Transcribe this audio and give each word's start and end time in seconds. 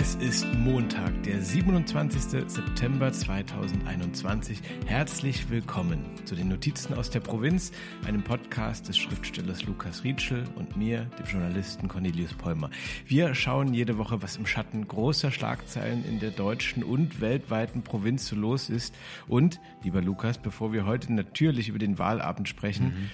Es 0.00 0.14
ist 0.14 0.46
Montag, 0.54 1.24
der 1.24 1.42
27. 1.42 2.48
September 2.48 3.12
2021. 3.12 4.60
Herzlich 4.86 5.50
willkommen 5.50 6.04
zu 6.24 6.36
den 6.36 6.46
Notizen 6.46 6.94
aus 6.94 7.10
der 7.10 7.18
Provinz, 7.18 7.72
einem 8.06 8.22
Podcast 8.22 8.86
des 8.86 8.96
Schriftstellers 8.96 9.64
Lukas 9.64 10.04
Rietschel 10.04 10.44
und 10.54 10.76
mir, 10.76 11.06
dem 11.18 11.26
Journalisten 11.26 11.88
Cornelius 11.88 12.32
Polmer. 12.34 12.70
Wir 13.06 13.34
schauen 13.34 13.74
jede 13.74 13.98
Woche, 13.98 14.22
was 14.22 14.36
im 14.36 14.46
Schatten 14.46 14.86
großer 14.86 15.32
Schlagzeilen 15.32 16.04
in 16.04 16.20
der 16.20 16.30
deutschen 16.30 16.84
und 16.84 17.20
weltweiten 17.20 17.82
Provinz 17.82 18.28
so 18.28 18.36
los 18.36 18.70
ist. 18.70 18.94
Und, 19.26 19.58
lieber 19.82 20.00
Lukas, 20.00 20.38
bevor 20.38 20.72
wir 20.72 20.86
heute 20.86 21.12
natürlich 21.12 21.70
über 21.70 21.80
den 21.80 21.98
Wahlabend 21.98 22.48
sprechen, 22.48 22.84
mhm 22.84 23.10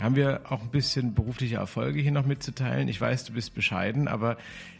haben 0.00 0.16
wir 0.16 0.42
auch 0.48 0.62
ein 0.62 0.70
bisschen 0.70 1.14
berufliche 1.14 1.56
Erfolge 1.56 2.00
hier 2.00 2.12
noch 2.12 2.26
mitzuteilen. 2.26 2.88
Ich 2.88 3.00
weiß, 3.00 3.24
du 3.24 3.32
bist 3.32 3.54
bescheiden, 3.54 4.06
aber 4.08 4.36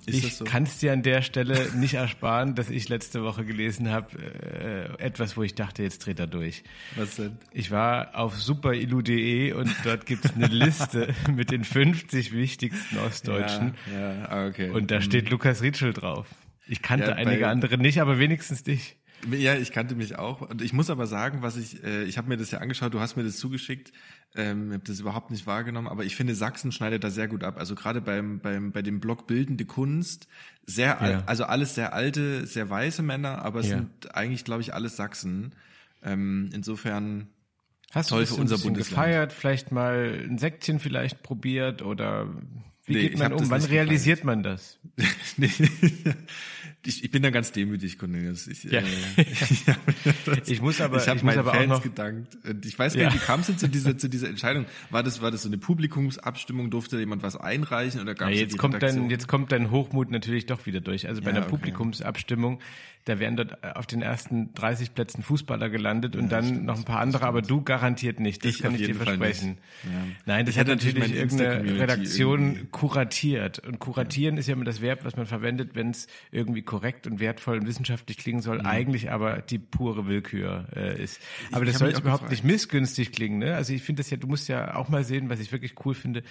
Ist 0.07 0.25
ich 0.25 0.37
so? 0.37 0.45
kann 0.45 0.63
es 0.63 0.79
dir 0.79 0.93
an 0.93 1.03
der 1.03 1.23
Stelle 1.23 1.71
nicht 1.75 1.95
ersparen, 1.95 2.55
dass 2.55 2.71
ich 2.71 2.89
letzte 2.89 3.23
Woche 3.23 3.45
gelesen 3.45 3.91
habe, 3.91 4.17
äh, 4.19 5.03
etwas, 5.03 5.37
wo 5.37 5.43
ich 5.43 5.55
dachte, 5.55 5.83
jetzt 5.83 6.07
dreht 6.07 6.21
er 6.21 6.27
durch. 6.27 6.63
Was 6.97 7.17
denn? 7.17 7.39
Ich 7.53 7.71
war 7.71 8.17
auf 8.17 8.41
superilu.de 8.41 9.53
und 9.53 9.75
dort 9.85 10.07
gibt 10.07 10.25
es 10.25 10.35
eine 10.35 10.47
Liste 10.47 11.15
mit 11.35 11.51
den 11.51 11.65
50 11.65 12.33
wichtigsten 12.33 12.99
Ostdeutschen. 12.99 13.75
Ja, 13.93 14.15
ja 14.15 14.47
okay. 14.47 14.71
Und 14.71 14.91
da 14.91 15.01
steht 15.01 15.27
mhm. 15.27 15.33
Lukas 15.33 15.63
Ritschel 15.63 15.93
drauf. 15.93 16.27
Ich 16.69 16.83
kannte 16.83 17.09
ja, 17.09 17.15
einige 17.15 17.49
andere 17.49 17.79
nicht, 17.79 18.01
aber 18.01 18.19
wenigstens 18.19 18.63
dich. 18.63 18.98
Ja, 19.31 19.55
ich 19.57 19.73
kannte 19.73 19.95
mich 19.95 20.17
auch. 20.17 20.43
Und 20.43 20.63
ich 20.63 20.73
muss 20.73 20.91
aber 20.91 21.07
sagen, 21.07 21.43
was 21.43 21.57
ich, 21.57 21.83
äh, 21.83 22.05
ich 22.05 22.19
habe 22.19 22.29
mir 22.29 22.37
das 22.37 22.51
ja 22.51 22.59
angeschaut, 22.59 22.95
du 22.95 23.01
hast 23.01 23.17
mir 23.17 23.25
das 23.25 23.37
zugeschickt, 23.37 23.93
ähm, 24.35 24.73
habe 24.73 24.85
das 24.85 25.01
überhaupt 25.01 25.31
nicht 25.31 25.47
wahrgenommen, 25.47 25.89
aber 25.89 26.05
ich 26.05 26.15
finde, 26.15 26.35
Sachsen 26.35 26.71
schneidet 26.71 27.03
da 27.03 27.11
sehr 27.11 27.27
gut 27.29 27.43
ab. 27.43 27.59
Also 27.59 27.75
gerade 27.75 28.01
beim, 28.01 28.39
beim, 28.39 28.71
bei 28.71 28.83
dem 28.83 29.01
Blog 29.01 29.27
Bildende 29.27 29.65
Kunst, 29.65 30.29
sehr, 30.67 30.99
ja. 31.01 31.23
also 31.27 31.45
alles 31.45 31.75
sehr 31.75 31.95
alte, 31.95 32.47
sehr 32.47 32.71
weiße 32.71 33.03
Männer, 33.03 33.43
aber 33.43 33.61
es 33.61 33.69
ja. 33.69 33.79
sind 33.79 34.15
eigentlich, 34.15 34.45
glaube 34.45 34.63
ich, 34.63 34.73
alles 34.73 34.97
Sachsen. 34.97 35.55
Ähm, 36.03 36.51
insofern 36.53 37.29
Hast 37.93 38.11
toll 38.11 38.21
du 38.21 38.27
für 38.27 38.41
unser 38.41 38.59
Bundesland. 38.59 38.91
gefeiert, 38.91 39.33
vielleicht 39.33 39.73
mal 39.73 40.27
ein 40.29 40.39
Säckchen 40.39 40.79
vielleicht 40.79 41.23
probiert 41.23 41.83
oder 41.83 42.29
wie 42.85 42.95
nee, 42.95 43.01
geht 43.09 43.19
man 43.19 43.33
um? 43.33 43.51
Wann 43.51 43.65
realisiert 43.65 44.21
gefeiert. 44.21 44.25
man 44.25 44.43
das? 44.43 44.79
nee 45.37 45.51
ich, 46.85 47.05
ich 47.05 47.11
bin 47.11 47.23
da 47.23 47.31
ganz 47.31 47.53
demütig, 47.53 47.99
Cornelius. 47.99 48.47
Ich, 48.47 48.65
ja. 48.65 48.81
äh, 48.81 49.25
ich 50.47 50.63
muss 50.63 50.81
aber, 50.81 50.99
ich 50.99 51.09
habe 51.09 51.25
meinen 51.25 51.41
aber 51.41 51.53
Fans 51.53 51.65
auch 51.65 51.77
noch, 51.77 51.83
gedankt. 51.83 52.39
Ich 52.65 52.79
weiß 52.79 52.95
gar 52.95 53.05
nicht, 53.05 53.15
ja. 53.15 53.21
wie 53.21 53.25
kam 53.25 53.41
es 53.41 53.47
denn 53.47 53.59
zu 53.59 53.69
dieser, 53.69 53.99
zu 53.99 54.09
dieser 54.09 54.29
Entscheidung? 54.29 54.65
War 54.91 55.03
das, 55.03 55.21
war 55.21 55.31
das 55.31 55.43
so 55.43 55.49
eine 55.49 55.59
Publikumsabstimmung? 55.59 56.71
Durfte 56.71 56.99
jemand 56.99 57.23
was 57.23 57.37
einreichen 57.37 58.01
oder 58.01 58.15
gab 58.15 58.31
es 58.31 58.37
ja, 58.37 58.43
jetzt 58.43 58.59
kommt 58.59 58.83
dein, 58.83 59.11
jetzt 59.11 59.27
kommt 59.27 59.51
dein 59.53 59.71
Hochmut 59.71 60.11
natürlich 60.11 60.47
doch 60.47 60.67
wieder 60.67 60.81
durch. 60.81 61.09
Also 61.09 61.21
bei 61.21 61.31
einer 61.31 61.41
okay. 61.41 61.51
Publikumsabstimmung, 61.51 62.61
da 63.05 63.19
wären 63.19 63.37
dort 63.37 63.65
auf 63.77 63.87
den 63.87 64.03
ersten 64.03 64.53
30 64.55 64.95
Plätzen 64.95 65.23
Fußballer 65.23 65.71
gelandet 65.71 66.15
und 66.15 66.31
dann 66.31 66.45
stimmt, 66.45 66.65
noch 66.65 66.77
ein 66.77 66.85
paar 66.85 67.01
andere, 67.01 67.27
aber 67.27 67.43
du 67.43 67.63
garantiert 67.63 68.21
nicht. 68.21 68.45
Das 68.45 68.55
ich 68.55 68.63
kann 68.63 68.75
ich 68.75 68.85
dir 68.85 68.95
versprechen. 68.95 69.59
Nein, 70.27 70.47
das 70.47 70.55
ich 70.55 70.61
hat 70.61 70.69
natürlich 70.69 71.15
irgendeine 71.15 71.81
Redaktion 71.81 72.41
irgendwie. 72.41 72.67
kuratiert. 72.71 73.67
Und 73.67 73.79
kuratieren 73.79 74.37
ist 74.37 74.47
ja 74.47 74.55
immer 74.55 74.65
das 74.65 74.83
Verb, 74.83 75.05
was 75.05 75.17
man 75.17 75.27
verwendet, 75.27 75.71
wenn 75.75 75.91
es 75.91 76.07
irgendwie 76.31 76.63
korrekt 76.79 77.09
und 77.09 77.19
wertvoll 77.19 77.59
und 77.59 77.67
wissenschaftlich 77.67 78.19
klingen 78.19 78.41
soll, 78.41 78.59
mhm. 78.59 78.67
eigentlich 78.67 79.11
aber 79.11 79.43
die 79.43 79.59
pure 79.59 80.07
Willkür 80.07 80.69
äh, 80.77 81.03
ist. 81.03 81.21
Aber 81.51 81.65
ich 81.65 81.71
das 81.71 81.81
soll 81.81 81.89
jetzt 81.89 82.01
überhaupt 82.01 82.23
gefragt. 82.23 82.31
nicht 82.31 82.45
missgünstig 82.45 83.11
klingen. 83.11 83.39
Ne? 83.39 83.57
Also 83.57 83.73
ich 83.73 83.83
finde 83.83 84.01
das 84.01 84.11
ja, 84.11 84.17
du 84.17 84.29
musst 84.29 84.49
ja 84.49 84.77
auch 84.77 84.89
mal 84.89 85.03
sehen, 85.03 85.29
was 85.29 85.41
ich 85.41 85.51
wirklich 85.51 85.75
cool 85.85 85.95
finde, 85.95 86.23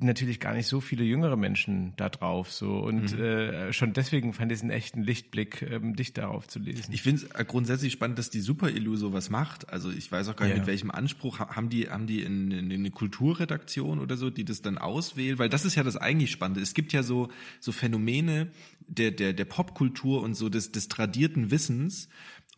natürlich 0.00 0.40
gar 0.40 0.54
nicht 0.54 0.66
so 0.66 0.80
viele 0.80 1.04
jüngere 1.04 1.36
Menschen 1.36 1.92
da 1.96 2.08
drauf. 2.08 2.52
So 2.52 2.78
und 2.78 3.12
mhm. 3.16 3.22
äh, 3.22 3.72
schon 3.72 3.92
deswegen 3.92 4.32
fand 4.32 4.52
ich 4.52 4.58
es 4.58 4.62
einen 4.62 4.70
echten 4.70 5.02
Lichtblick, 5.02 5.62
ähm, 5.62 5.96
dich 5.96 6.12
darauf 6.12 6.46
zu 6.46 6.58
lesen. 6.58 6.92
Ich 6.92 7.02
finde 7.02 7.22
es 7.22 7.46
grundsätzlich 7.46 7.92
spannend, 7.92 8.18
dass 8.18 8.30
die 8.30 8.40
Super-Illu 8.40 8.96
sowas 8.96 9.30
macht. 9.30 9.68
Also 9.70 9.90
ich 9.90 10.10
weiß 10.10 10.28
auch 10.28 10.36
gar 10.36 10.46
nicht, 10.46 10.54
ja. 10.54 10.60
mit 10.60 10.68
welchem 10.68 10.90
Anspruch 10.90 11.40
haben 11.40 11.68
die, 11.68 11.90
haben 11.90 12.06
die 12.06 12.22
in, 12.22 12.50
in, 12.50 12.70
in 12.70 12.80
eine 12.80 12.90
Kulturredaktion 12.90 13.98
oder 13.98 14.16
so, 14.16 14.30
die 14.30 14.44
das 14.44 14.62
dann 14.62 14.78
auswählt, 14.78 15.38
weil 15.38 15.48
das 15.48 15.64
ist 15.64 15.74
ja 15.74 15.82
das 15.82 15.96
eigentlich 15.96 16.30
Spannende. 16.30 16.60
Es 16.60 16.74
gibt 16.74 16.92
ja 16.92 17.02
so, 17.02 17.28
so 17.60 17.72
Phänomene 17.72 18.48
der, 18.86 19.10
der, 19.10 19.32
der 19.32 19.44
Popkultur 19.44 20.22
und 20.22 20.34
so 20.34 20.48
des, 20.48 20.72
des 20.72 20.88
tradierten 20.88 21.50
Wissens, 21.50 22.08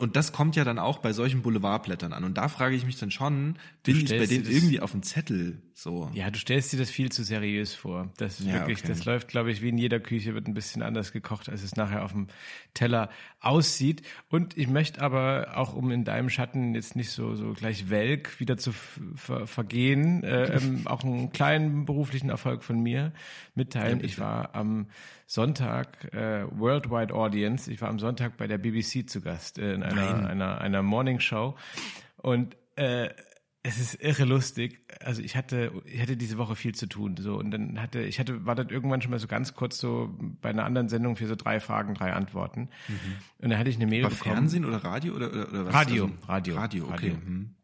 und 0.01 0.17
das 0.17 0.33
kommt 0.33 0.57
ja 0.57 0.65
dann 0.65 0.79
auch 0.79 0.99
bei 0.99 1.13
solchen 1.13 1.43
Boulevardblättern 1.43 2.15
an. 2.15 2.25
Und 2.25 2.39
da 2.39 2.49
frage 2.49 2.75
ich 2.75 2.87
mich 2.87 2.99
dann 2.99 3.11
schon, 3.11 3.57
bin 3.83 3.99
ich 3.99 4.09
bei 4.09 4.25
denen 4.25 4.47
irgendwie 4.47 4.81
auf 4.81 4.93
dem 4.93 5.03
Zettel 5.03 5.61
so? 5.75 6.11
Ja, 6.15 6.31
du 6.31 6.39
stellst 6.39 6.73
dir 6.73 6.79
das 6.79 6.89
viel 6.89 7.13
zu 7.13 7.23
seriös 7.23 7.75
vor. 7.75 8.11
Das 8.17 8.41
ist 8.41 8.47
ja, 8.47 8.55
wirklich, 8.55 8.79
okay. 8.79 8.89
das 8.89 9.05
läuft, 9.05 9.29
glaube 9.29 9.53
ich, 9.53 9.61
wie 9.61 9.69
in 9.69 9.77
jeder 9.77 10.01
Küche, 10.01 10.33
wird 10.33 10.47
ein 10.47 10.55
bisschen 10.55 10.81
anders 10.81 11.13
gekocht, 11.13 11.51
als 11.51 11.63
es 11.63 11.77
nachher 11.77 12.03
auf 12.03 12.13
dem 12.13 12.29
Teller 12.73 13.11
aussieht. 13.41 14.01
Und 14.31 14.57
ich 14.57 14.69
möchte 14.69 15.03
aber 15.03 15.53
auch, 15.57 15.75
um 15.75 15.91
in 15.91 16.05
deinem 16.05 16.31
Schatten 16.31 16.75
jetzt 16.75 16.97
nicht 16.97 17.11
so, 17.11 17.35
so 17.37 17.53
gleich 17.53 17.91
welk 17.91 18.41
wieder 18.41 18.57
zu 18.57 18.73
ver 18.73 19.47
vergehen, 19.47 20.25
äh, 20.25 20.57
ähm, 20.57 20.87
auch 20.87 21.05
einen 21.05 21.31
kleinen 21.31 21.85
beruflichen 21.85 22.31
Erfolg 22.31 22.65
von 22.65 22.81
mir 22.81 23.13
mitteilen. 23.55 24.01
Ja, 24.01 24.07
ich 24.07 24.19
war 24.19 24.55
am 24.55 24.87
Sonntag 25.31 26.13
äh, 26.13 26.45
Worldwide 26.59 27.15
Audience. 27.15 27.71
Ich 27.71 27.81
war 27.81 27.89
am 27.89 28.01
Sonntag 28.01 28.37
bei 28.37 28.49
der 28.49 28.59
BBC 28.59 29.09
zu 29.09 29.21
Gast 29.21 29.61
äh, 29.61 29.75
in 29.75 29.85
einer, 29.85 30.29
einer, 30.29 30.61
einer 30.61 30.83
Morning 30.83 31.21
Show. 31.21 31.55
Und 32.17 32.57
äh, 32.75 33.11
es 33.63 33.79
ist 33.79 33.95
irre 34.03 34.25
lustig. 34.25 34.81
Also 34.99 35.23
ich 35.23 35.37
hatte, 35.37 35.71
ich 35.85 36.03
hatte 36.03 36.17
diese 36.17 36.37
Woche 36.37 36.57
viel 36.57 36.75
zu 36.75 36.89
tun. 36.89 37.17
So 37.17 37.37
und 37.37 37.53
dann 37.53 37.81
hatte, 37.81 38.01
ich 38.01 38.19
hatte, 38.19 38.45
war 38.45 38.57
dann 38.57 38.71
irgendwann 38.71 39.03
schon 39.03 39.13
mal 39.13 39.21
so 39.21 39.29
ganz 39.29 39.55
kurz 39.55 39.79
so 39.79 40.13
bei 40.19 40.51
einer 40.51 40.65
anderen 40.65 40.89
Sendung 40.89 41.15
für 41.15 41.29
so 41.29 41.37
drei 41.37 41.61
Fragen, 41.61 41.95
drei 41.95 42.13
Antworten. 42.13 42.63
Mhm. 42.89 42.95
Und 43.39 43.51
dann 43.51 43.59
hatte 43.61 43.71
ich 43.71 43.77
eine 43.77 43.87
Mail 43.87 44.03
war 44.03 44.11
bekommen. 44.11 44.35
Fernsehen 44.35 44.65
oder 44.65 44.79
Radio 44.79 45.15
oder, 45.15 45.31
oder, 45.31 45.49
oder 45.49 45.67
was? 45.67 45.75
Radio, 45.75 46.07
also, 46.07 46.27
Radio, 46.27 46.57
Radio, 46.57 46.85
okay. 46.87 46.93
Radio. 46.93 47.15
Mhm. 47.15 47.55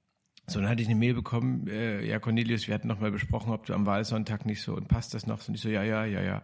So, 0.47 0.61
dann 0.61 0.69
hatte 0.69 0.83
ich 0.83 0.89
eine 0.89 0.95
Mail 0.95 1.15
bekommen, 1.15 1.67
äh, 1.67 2.07
ja 2.07 2.21
Cornelius, 2.21 2.69
wir 2.69 2.75
hatten 2.77 2.87
noch 2.87 3.01
mal 3.01 3.11
besprochen, 3.11 3.53
ob 3.53 3.67
du 3.67 3.75
am 3.75 3.87
Wahlsonntag 3.87 4.47
nicht 4.47 4.63
so 4.63 4.77
und 4.77 4.87
passt 4.87 5.15
das 5.15 5.27
noch? 5.27 5.49
Und 5.49 5.57
ich 5.57 5.61
so, 5.61 5.69
ja, 5.69 5.83
ja, 5.83 6.05
ja, 6.05 6.23
ja. 6.23 6.43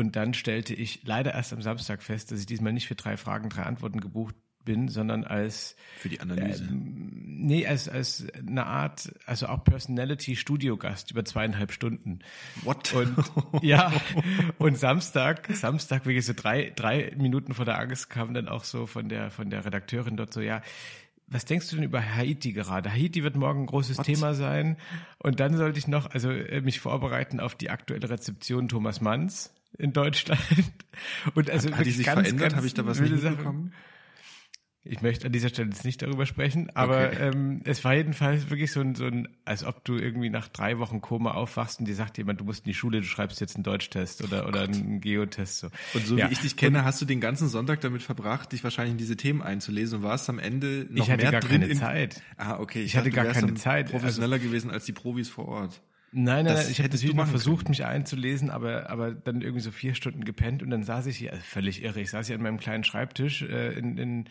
Und 0.00 0.16
dann 0.16 0.32
stellte 0.32 0.72
ich 0.72 1.02
leider 1.04 1.34
erst 1.34 1.52
am 1.52 1.60
Samstag 1.60 2.02
fest, 2.02 2.32
dass 2.32 2.40
ich 2.40 2.46
diesmal 2.46 2.72
nicht 2.72 2.88
für 2.88 2.94
drei 2.94 3.18
Fragen, 3.18 3.50
drei 3.50 3.64
Antworten 3.64 4.00
gebucht 4.00 4.34
bin, 4.64 4.88
sondern 4.88 5.24
als 5.24 5.76
für 5.98 6.08
die 6.08 6.20
Analyse. 6.20 6.64
Äh, 6.64 6.68
nee, 6.70 7.66
als 7.66 7.86
als 7.86 8.26
eine 8.34 8.64
Art, 8.64 9.12
also 9.26 9.48
auch 9.48 9.62
Personality 9.62 10.36
Studiogast 10.36 11.10
über 11.10 11.22
zweieinhalb 11.26 11.70
Stunden. 11.70 12.20
What? 12.62 12.94
Und 12.94 13.14
ja, 13.62 13.92
und 14.56 14.78
Samstag, 14.78 15.50
Samstag 15.52 16.06
wirklich 16.06 16.24
so 16.24 16.32
drei 16.34 16.72
drei 16.74 17.12
Minuten 17.18 17.52
vor 17.52 17.66
der 17.66 17.78
Angst 17.78 18.08
kam 18.08 18.32
dann 18.32 18.48
auch 18.48 18.64
so 18.64 18.86
von 18.86 19.10
der 19.10 19.30
von 19.30 19.50
der 19.50 19.66
Redakteurin 19.66 20.16
dort 20.16 20.32
so 20.32 20.40
ja. 20.40 20.62
Was 21.26 21.44
denkst 21.44 21.68
du 21.68 21.76
denn 21.76 21.84
über 21.84 22.02
Haiti 22.02 22.54
gerade? 22.54 22.90
Haiti 22.90 23.22
wird 23.22 23.36
morgen 23.36 23.64
ein 23.64 23.66
großes 23.66 23.98
What? 23.98 24.06
Thema 24.06 24.32
sein. 24.32 24.78
Und 25.18 25.40
dann 25.40 25.56
sollte 25.56 25.78
ich 25.78 25.86
noch, 25.86 26.10
also 26.10 26.30
äh, 26.30 26.62
mich 26.62 26.80
vorbereiten 26.80 27.38
auf 27.38 27.54
die 27.54 27.68
aktuelle 27.68 28.08
Rezeption 28.08 28.66
Thomas 28.68 29.02
Manns 29.02 29.52
in 29.78 29.92
Deutschland. 29.92 30.40
Und 31.34 31.50
also 31.50 31.70
hat, 31.70 31.78
hat 31.78 31.86
die 31.86 31.90
sich 31.90 32.06
ganz, 32.06 32.20
verändert? 32.20 32.56
Habe 32.56 32.66
ich 32.66 32.74
da 32.74 32.84
was 32.86 33.00
nicht 33.00 33.22
bekommen? 33.22 33.72
Ich 34.82 35.02
möchte 35.02 35.26
an 35.26 35.32
dieser 35.32 35.50
Stelle 35.50 35.68
jetzt 35.68 35.84
nicht 35.84 36.00
darüber 36.00 36.24
sprechen, 36.24 36.70
aber 36.74 37.08
okay. 37.08 37.28
ähm, 37.28 37.60
es 37.64 37.84
war 37.84 37.94
jedenfalls 37.94 38.48
wirklich 38.48 38.72
so 38.72 38.80
ein, 38.80 38.94
so 38.94 39.04
ein, 39.04 39.28
als 39.44 39.62
ob 39.62 39.84
du 39.84 39.96
irgendwie 39.96 40.30
nach 40.30 40.48
drei 40.48 40.78
Wochen 40.78 41.02
Koma 41.02 41.32
aufwachst 41.32 41.80
und 41.80 41.86
dir 41.86 41.94
sagt 41.94 42.16
jemand, 42.16 42.40
du 42.40 42.44
musst 42.44 42.60
in 42.60 42.70
die 42.70 42.74
Schule, 42.74 43.02
du 43.02 43.06
schreibst 43.06 43.42
jetzt 43.42 43.56
einen 43.56 43.62
Deutschtest 43.62 44.24
oder, 44.24 44.46
oh 44.46 44.48
oder 44.48 44.62
einen 44.62 45.02
Geotest. 45.02 45.58
So. 45.58 45.68
Und 45.92 46.06
so 46.06 46.16
ja. 46.16 46.28
wie 46.28 46.32
ich 46.32 46.38
dich 46.38 46.56
kenne, 46.56 46.78
und, 46.78 46.84
hast 46.86 46.98
du 46.98 47.04
den 47.04 47.20
ganzen 47.20 47.48
Sonntag 47.48 47.82
damit 47.82 48.00
verbracht, 48.00 48.52
dich 48.52 48.64
wahrscheinlich 48.64 48.92
in 48.92 48.98
diese 48.98 49.18
Themen 49.18 49.42
einzulesen 49.42 49.98
und 49.98 50.04
warst 50.04 50.30
am 50.30 50.38
Ende 50.38 50.86
noch 50.88 51.04
ich 51.04 51.10
hatte 51.10 51.24
mehr 51.24 51.32
gar 51.32 51.40
drin. 51.42 51.60
Keine 51.60 51.74
Zeit. 51.74 52.22
Ah, 52.38 52.58
okay. 52.58 52.80
Ich, 52.80 52.86
ich 52.86 52.96
hatte 52.96 53.10
gar 53.10 53.26
keine 53.26 53.52
Zeit. 53.54 53.90
Professioneller 53.90 54.36
also, 54.36 54.46
gewesen 54.46 54.70
als 54.70 54.86
die 54.86 54.92
Profis 54.92 55.28
vor 55.28 55.46
Ort. 55.46 55.82
Nein, 56.12 56.44
nein, 56.44 56.54
nein, 56.54 56.66
ich 56.68 56.80
hätte 56.80 56.96
natürlich 56.96 57.14
mal 57.14 57.26
versucht, 57.26 57.66
können. 57.66 57.70
mich 57.70 57.84
einzulesen, 57.84 58.50
aber, 58.50 58.90
aber 58.90 59.12
dann 59.12 59.42
irgendwie 59.42 59.60
so 59.60 59.70
vier 59.70 59.94
Stunden 59.94 60.24
gepennt 60.24 60.62
und 60.62 60.70
dann 60.70 60.82
saß 60.82 61.06
ich 61.06 61.16
hier, 61.16 61.30
also 61.30 61.42
völlig 61.42 61.84
irre, 61.84 62.00
ich 62.00 62.10
saß 62.10 62.26
hier 62.26 62.36
an 62.36 62.42
meinem 62.42 62.58
kleinen 62.58 62.82
Schreibtisch 62.82 63.42
äh, 63.42 63.72
in, 63.78 63.96
in, 63.96 64.24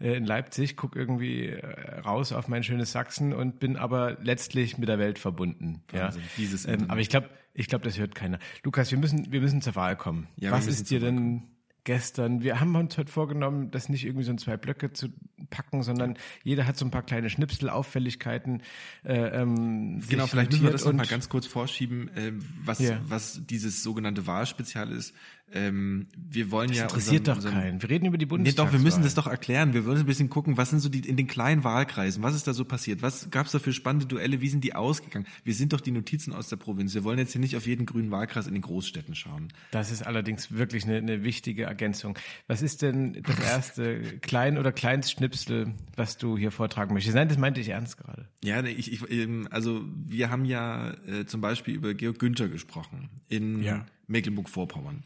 äh, 0.00 0.14
in 0.14 0.24
Leipzig, 0.24 0.76
guck 0.76 0.94
irgendwie 0.94 1.48
äh, 1.48 2.00
raus 2.00 2.32
auf 2.32 2.46
mein 2.46 2.62
schönes 2.62 2.92
Sachsen 2.92 3.32
und 3.32 3.58
bin 3.58 3.76
aber 3.76 4.16
letztlich 4.22 4.78
mit 4.78 4.88
der 4.88 5.00
Welt 5.00 5.18
verbunden. 5.18 5.82
Wahnsinn, 5.90 6.22
ja. 6.22 6.28
dieses 6.36 6.66
ähm, 6.66 6.84
aber 6.88 7.00
ich 7.00 7.08
glaube, 7.08 7.28
ich 7.52 7.66
glaube, 7.66 7.84
das 7.84 7.98
hört 7.98 8.14
keiner. 8.14 8.38
Lukas, 8.62 8.92
wir 8.92 8.98
müssen, 8.98 9.32
wir 9.32 9.40
müssen 9.40 9.60
zur 9.60 9.74
Wahl 9.74 9.96
kommen. 9.96 10.28
Ja, 10.36 10.52
Was 10.52 10.68
ist 10.68 10.90
dir 10.90 11.00
denn 11.00 11.48
gestern. 11.84 12.42
Wir 12.42 12.60
haben 12.60 12.74
uns 12.74 12.96
heute 12.98 13.12
vorgenommen, 13.12 13.70
das 13.70 13.88
nicht 13.88 14.04
irgendwie 14.04 14.24
so 14.24 14.32
in 14.32 14.38
zwei 14.38 14.56
Blöcke 14.56 14.92
zu 14.92 15.08
packen, 15.50 15.82
sondern 15.82 16.16
jeder 16.42 16.66
hat 16.66 16.76
so 16.76 16.84
ein 16.84 16.90
paar 16.90 17.02
kleine 17.02 17.30
Schnipsel, 17.30 17.68
Auffälligkeiten. 17.68 18.62
Äh, 19.04 19.14
ähm, 19.14 20.02
genau, 20.08 20.26
vielleicht 20.26 20.52
müssen 20.52 20.64
wir 20.64 20.70
das 20.70 20.84
noch 20.84 20.92
mal 20.92 21.06
ganz 21.06 21.28
kurz 21.28 21.46
vorschieben, 21.46 22.08
äh, 22.16 22.32
was, 22.64 22.78
ja. 22.78 23.00
was 23.06 23.40
dieses 23.46 23.82
sogenannte 23.82 24.26
Wahlspezial 24.26 24.92
ist. 24.92 25.14
Ähm, 25.52 26.08
wir 26.16 26.50
wollen 26.50 26.68
das 26.68 26.78
ja. 26.78 26.82
interessiert 26.84 27.28
unseren, 27.28 27.54
doch 27.54 27.60
keinen. 27.60 27.80
Wir 27.80 27.90
reden 27.90 28.06
über 28.06 28.18
die 28.18 28.26
Bundestagswahl. 28.26 28.66
Nee, 28.66 28.70
doch, 28.70 28.78
wir 28.78 28.82
müssen 28.82 29.02
das 29.02 29.14
doch 29.14 29.26
erklären. 29.26 29.72
Wir 29.72 29.86
wollen 29.86 29.98
ein 29.98 30.06
bisschen 30.06 30.28
gucken, 30.28 30.56
was 30.56 30.70
sind 30.70 30.80
so 30.80 30.88
die 30.88 31.00
in 31.08 31.16
den 31.16 31.28
kleinen 31.28 31.62
Wahlkreisen, 31.62 32.22
was 32.22 32.34
ist 32.34 32.46
da 32.48 32.52
so 32.52 32.64
passiert? 32.64 33.02
Was 33.02 33.30
gab 33.30 33.46
es 33.46 33.52
da 33.52 33.60
für 33.60 33.72
spannende 33.72 34.06
Duelle? 34.06 34.40
Wie 34.40 34.48
sind 34.48 34.64
die 34.64 34.74
ausgegangen? 34.74 35.26
Wir 35.44 35.54
sind 35.54 35.72
doch 35.72 35.80
die 35.80 35.92
Notizen 35.92 36.32
aus 36.32 36.48
der 36.48 36.56
Provinz. 36.56 36.94
Wir 36.94 37.04
wollen 37.04 37.18
jetzt 37.18 37.32
hier 37.32 37.40
nicht 37.40 37.56
auf 37.56 37.66
jeden 37.66 37.86
grünen 37.86 38.10
Wahlkreis 38.10 38.48
in 38.48 38.54
den 38.54 38.62
Großstädten 38.62 39.14
schauen. 39.14 39.52
Das 39.70 39.92
ist 39.92 40.04
allerdings 40.04 40.50
wirklich 40.50 40.84
eine, 40.84 40.96
eine 40.96 41.22
wichtige 41.22 41.64
Ergänzung. 41.64 42.18
Was 42.48 42.62
ist 42.62 42.82
denn 42.82 43.22
das 43.22 43.38
erste 43.38 44.00
Klein- 44.18 44.58
oder 44.58 44.72
Kleinstschnipsel, 44.72 45.72
was 45.94 46.16
du 46.16 46.36
hier 46.36 46.50
vortragen 46.50 46.94
möchtest? 46.94 47.14
Nein, 47.14 47.28
das 47.28 47.38
meinte 47.38 47.60
ich 47.60 47.68
ernst 47.68 47.98
gerade. 47.98 48.28
Ja, 48.42 48.64
ich, 48.64 48.92
ich 48.92 49.08
ähm, 49.10 49.46
also 49.50 49.84
wir 50.06 50.30
haben 50.30 50.46
ja 50.46 50.94
äh, 51.06 51.26
zum 51.26 51.40
Beispiel 51.40 51.74
über 51.74 51.94
Georg 51.94 52.18
Günther 52.18 52.48
gesprochen 52.48 53.08
in 53.28 53.62
ja. 53.62 53.86
Mecklenburg-Vorpommern. 54.08 55.04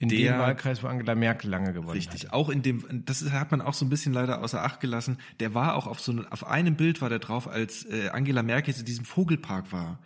In 0.00 0.08
der, 0.08 0.32
dem 0.32 0.40
Wahlkreis, 0.40 0.82
wo 0.82 0.86
Angela 0.86 1.14
Merkel 1.14 1.50
lange 1.50 1.74
gewonnen 1.74 1.90
richtig, 1.90 2.06
hat. 2.08 2.14
Richtig, 2.14 2.32
auch 2.32 2.48
in 2.48 2.62
dem, 2.62 3.04
das 3.04 3.30
hat 3.30 3.50
man 3.50 3.60
auch 3.60 3.74
so 3.74 3.84
ein 3.84 3.90
bisschen 3.90 4.14
leider 4.14 4.42
außer 4.42 4.64
Acht 4.64 4.80
gelassen. 4.80 5.18
Der 5.40 5.52
war 5.52 5.74
auch 5.74 5.86
auf 5.86 6.00
so 6.00 6.10
einem, 6.10 6.26
auf 6.28 6.46
einem 6.46 6.74
Bild 6.74 7.02
war 7.02 7.10
der 7.10 7.18
drauf, 7.18 7.46
als 7.46 7.84
äh, 7.84 8.08
Angela 8.08 8.42
Merkel 8.42 8.74
in 8.74 8.84
diesem 8.86 9.04
Vogelpark 9.04 9.72
war. 9.72 9.98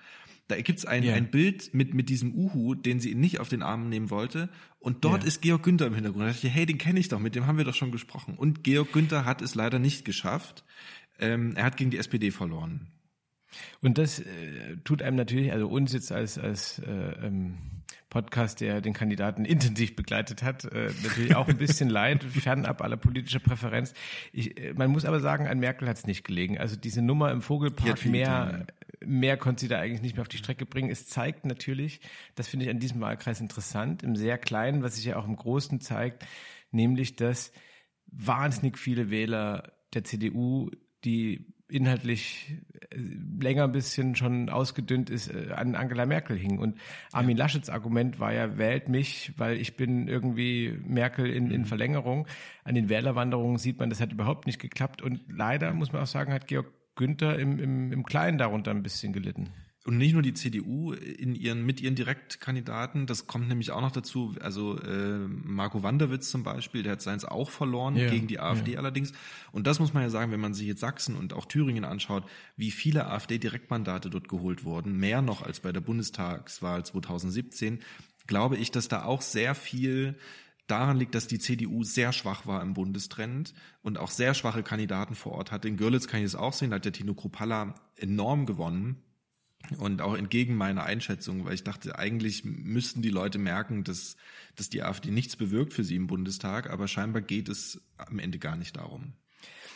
Da 0.49 0.61
gibt's 0.61 0.85
ein, 0.85 1.05
yeah. 1.05 1.15
ein 1.15 1.31
Bild 1.31 1.73
mit, 1.73 1.95
mit 1.95 2.09
diesem 2.09 2.35
Uhu, 2.35 2.75
den 2.75 2.99
sie 2.99 3.15
nicht 3.15 3.39
auf 3.39 3.49
den 3.49 3.63
Arm 3.63 3.89
nehmen 3.89 4.11
wollte. 4.11 4.49
Und 4.81 5.05
dort 5.05 5.21
yeah. 5.21 5.29
ist 5.29 5.43
Georg 5.43 5.63
Günther 5.63 5.87
im 5.87 5.95
Hintergrund. 5.95 6.25
Da 6.25 6.33
dachte 6.33 6.49
ich, 6.49 6.53
hey, 6.53 6.67
den 6.67 6.77
kenne 6.77 6.99
ich 6.99 7.09
doch, 7.09 7.21
mit 7.21 7.37
dem 7.37 7.47
haben 7.47 7.57
wir 7.57 7.65
doch 7.65 7.75
schon 7.75 7.93
gesprochen. 7.93 8.35
Und 8.37 8.65
Georg 8.65 8.93
Günther 8.93 9.25
hat 9.25 9.43
es 9.43 9.55
leider 9.55 9.79
nicht 9.79 10.05
geschafft. 10.05 10.65
Ähm, 11.21 11.55
er 11.55 11.65
hat 11.65 11.77
gegen 11.77 11.91
die 11.91 11.99
SPD 11.99 12.33
verloren. 12.33 12.89
Und 13.81 13.99
das 13.99 14.21
äh, 14.21 14.77
tut 14.85 15.03
einem 15.03 15.17
natürlich, 15.17 15.53
also 15.53 15.69
uns 15.69 15.93
jetzt 15.93 16.13
als, 16.13 16.39
als 16.39 16.79
äh, 16.81 17.27
ähm, 17.27 17.59
Podcast, 18.15 18.61
der 18.61 18.81
den 18.81 18.93
Kandidaten 18.93 19.45
intensiv 19.45 19.97
begleitet 19.97 20.43
hat, 20.43 20.65
äh, 20.65 20.91
natürlich 21.03 21.35
auch 21.35 21.49
ein 21.49 21.59
bisschen 21.59 21.91
leid, 21.91 22.23
fernab 22.31 22.81
aller 22.81 22.97
politischer 22.97 23.41
Präferenz. 23.41 23.93
Ich, 24.33 24.59
äh, 24.59 24.73
man 24.73 24.91
muss 24.91 25.05
aber 25.05 25.21
sagen, 25.21 25.49
an 25.49 25.59
Merkel 25.59 25.89
hat 25.89 25.99
es 25.99 26.07
nicht 26.07 26.25
gelegen. 26.25 26.57
Also 26.57 26.77
diese 26.77 27.03
Nummer 27.03 27.33
im 27.33 27.43
Vogelpark, 27.43 28.07
mehr, 28.07 28.67
mehr 29.05 29.37
konnte 29.37 29.63
sie 29.63 29.69
da 29.69 29.81
eigentlich 29.81 30.03
nicht 30.03 30.15
mehr 30.15 30.23
auf 30.23 30.29
die 30.29 30.39
Strecke 30.39 30.65
bringen. 30.65 30.91
Es 30.91 31.09
zeigt 31.09 31.45
natürlich, 31.45 32.01
das 32.37 32.47
finde 32.47 32.67
ich 32.67 32.71
an 32.71 32.79
diesem 32.79 33.01
Wahlkreis 33.01 33.41
interessant, 33.41 34.05
im 34.05 34.15
sehr 34.15 34.39
kleinen, 34.39 34.83
was 34.85 34.95
sich 34.95 35.05
ja 35.05 35.17
auch 35.17 35.27
im 35.27 35.35
Großen 35.35 35.81
zeigt, 35.81 36.25
nämlich, 36.71 37.17
dass 37.17 37.53
wahnsinnig 38.07 38.79
viele 38.79 39.11
Wähler 39.11 39.73
der 39.93 40.05
CDU, 40.05 40.71
die 41.05 41.53
inhaltlich 41.69 42.63
länger 43.41 43.65
ein 43.65 43.73
bisschen 43.73 44.17
schon 44.17 44.49
ausgedünnt 44.49 45.11
ist, 45.11 45.29
äh, 45.29 45.53
an 45.55 45.75
Angela 45.75 46.07
Merkel 46.07 46.37
hing. 46.37 46.59
Und 46.59 46.79
Armin 47.13 47.37
ja. 47.37 47.45
Laschets 47.45 47.71
Argument 47.71 48.21
war 48.21 48.33
ja, 48.33 48.59
wählt 48.59 48.89
mich, 48.89 49.33
weil 49.37 49.57
ich 49.57 49.77
bin 49.77 50.09
irgendwie 50.09 50.79
Merkel 50.87 51.31
in, 51.31 51.51
in 51.51 51.63
mhm. 51.63 51.67
Verlängerung. 51.67 52.27
An 52.65 52.75
den 52.75 52.89
Wählerwanderungen 52.89 53.59
sieht 53.59 53.79
man, 53.79 53.91
das 53.91 54.01
hat 54.01 54.13
überhaupt 54.13 54.47
nicht 54.47 54.61
geklappt. 54.61 55.03
Und 55.03 55.21
leider, 55.29 55.73
muss 55.73 55.93
man 55.93 56.03
auch 56.03 56.07
sagen, 56.07 56.33
hat 56.33 56.47
Georg 56.47 56.67
Günther 56.97 57.39
im, 57.39 57.59
im, 57.59 57.93
im 57.93 58.05
Kleinen 58.05 58.39
darunter 58.39 58.71
ein 58.71 58.83
bisschen 58.83 59.13
gelitten 59.13 59.51
und 59.87 59.99
nicht 59.99 60.15
nur 60.15 60.23
die 60.23 60.33
CDU 60.33 60.93
in 60.93 61.35
ihren 61.35 61.65
mit 61.65 61.81
ihren 61.81 61.95
Direktkandidaten, 61.95 63.07
das 63.07 63.27
kommt 63.27 63.49
nämlich 63.49 63.71
auch 63.71 63.83
noch 63.83 63.91
dazu. 63.91 64.35
Also 64.41 64.79
äh, 64.79 65.19
Marco 65.29 65.83
Wanderwitz 65.83 66.31
zum 66.31 66.43
Beispiel, 66.43 66.83
der 66.83 66.93
hat 66.93 67.03
seins 67.03 67.27
auch 67.27 67.51
verloren 67.51 67.95
ja, 67.95 68.09
gegen 68.09 68.27
die 68.27 68.41
AfD 68.41 68.73
ja. 68.73 68.79
allerdings. 68.79 69.13
Und 69.53 69.67
das 69.67 69.81
muss 69.81 69.93
man 69.93 70.03
ja 70.03 70.09
sagen, 70.09 70.33
wenn 70.33 70.41
man 70.41 70.55
sich 70.55 70.67
jetzt 70.67 70.81
Sachsen 70.81 71.17
und 71.17 71.35
auch 71.35 71.45
Thüringen 71.45 71.85
anschaut, 71.85 72.25
wie 72.57 72.71
viele 72.71 73.09
AfD-Direktmandate 73.09 74.09
dort 74.09 74.31
geholt 74.31 74.65
wurden, 74.65 74.97
mehr 74.97 75.21
noch 75.21 75.43
als 75.43 75.61
bei 75.61 75.71
der 75.71 75.83
Bundestagswahl 75.83 76.85
2017, 76.85 77.81
glaube 78.27 78.57
ich, 78.57 78.71
dass 78.71 78.89
da 78.89 79.05
auch 79.05 79.21
sehr 79.21 79.55
viel 79.55 80.17
daran 80.67 80.97
liegt, 80.97 81.15
dass 81.15 81.27
die 81.27 81.39
CDU 81.39 81.85
sehr 81.85 82.15
schwach 82.15 82.47
war 82.47 82.63
im 82.63 82.73
Bundestrend 82.73 83.53
und 83.83 83.99
auch 83.99 84.11
sehr 84.11 84.33
schwache 84.33 84.63
Kandidaten 84.63 85.15
vor 85.15 85.33
Ort 85.33 85.53
hatte. 85.53 85.69
In 85.69 85.77
Görlitz 85.77 86.09
kann 86.09 86.21
ich 86.21 86.33
das 86.33 86.37
auch 86.37 86.55
sehen, 86.55 86.71
da 86.71 86.77
hat 86.77 86.87
der 86.87 86.93
Tino 86.93 87.13
Kruppalla 87.13 87.75
enorm 87.97 88.47
gewonnen 88.47 89.03
und 89.79 90.03
auch 90.03 90.15
entgegen 90.15 90.57
meiner 90.57 90.85
Einschätzung, 90.85 91.45
weil 91.45 91.55
ich 91.55 91.65
dachte, 91.65 91.99
eigentlich 91.99 92.45
müssten 92.45 93.03
die 93.03 93.11
Leute 93.11 93.39
merken, 93.39 93.85
dass, 93.85 94.17
dass 94.57 94.69
die 94.69 94.83
AfD 94.83 95.11
nichts 95.11 95.37
bewirkt 95.37 95.73
für 95.73 95.85
sie 95.85 95.97
im 95.97 96.07
Bundestag, 96.07 96.71
aber 96.71 96.89
scheinbar 96.89 97.23
geht 97.23 97.49
es 97.49 97.81
am 97.97 98.19
Ende 98.19 98.39
gar 98.39 98.57
nicht 98.57 98.77
darum. 98.77 99.15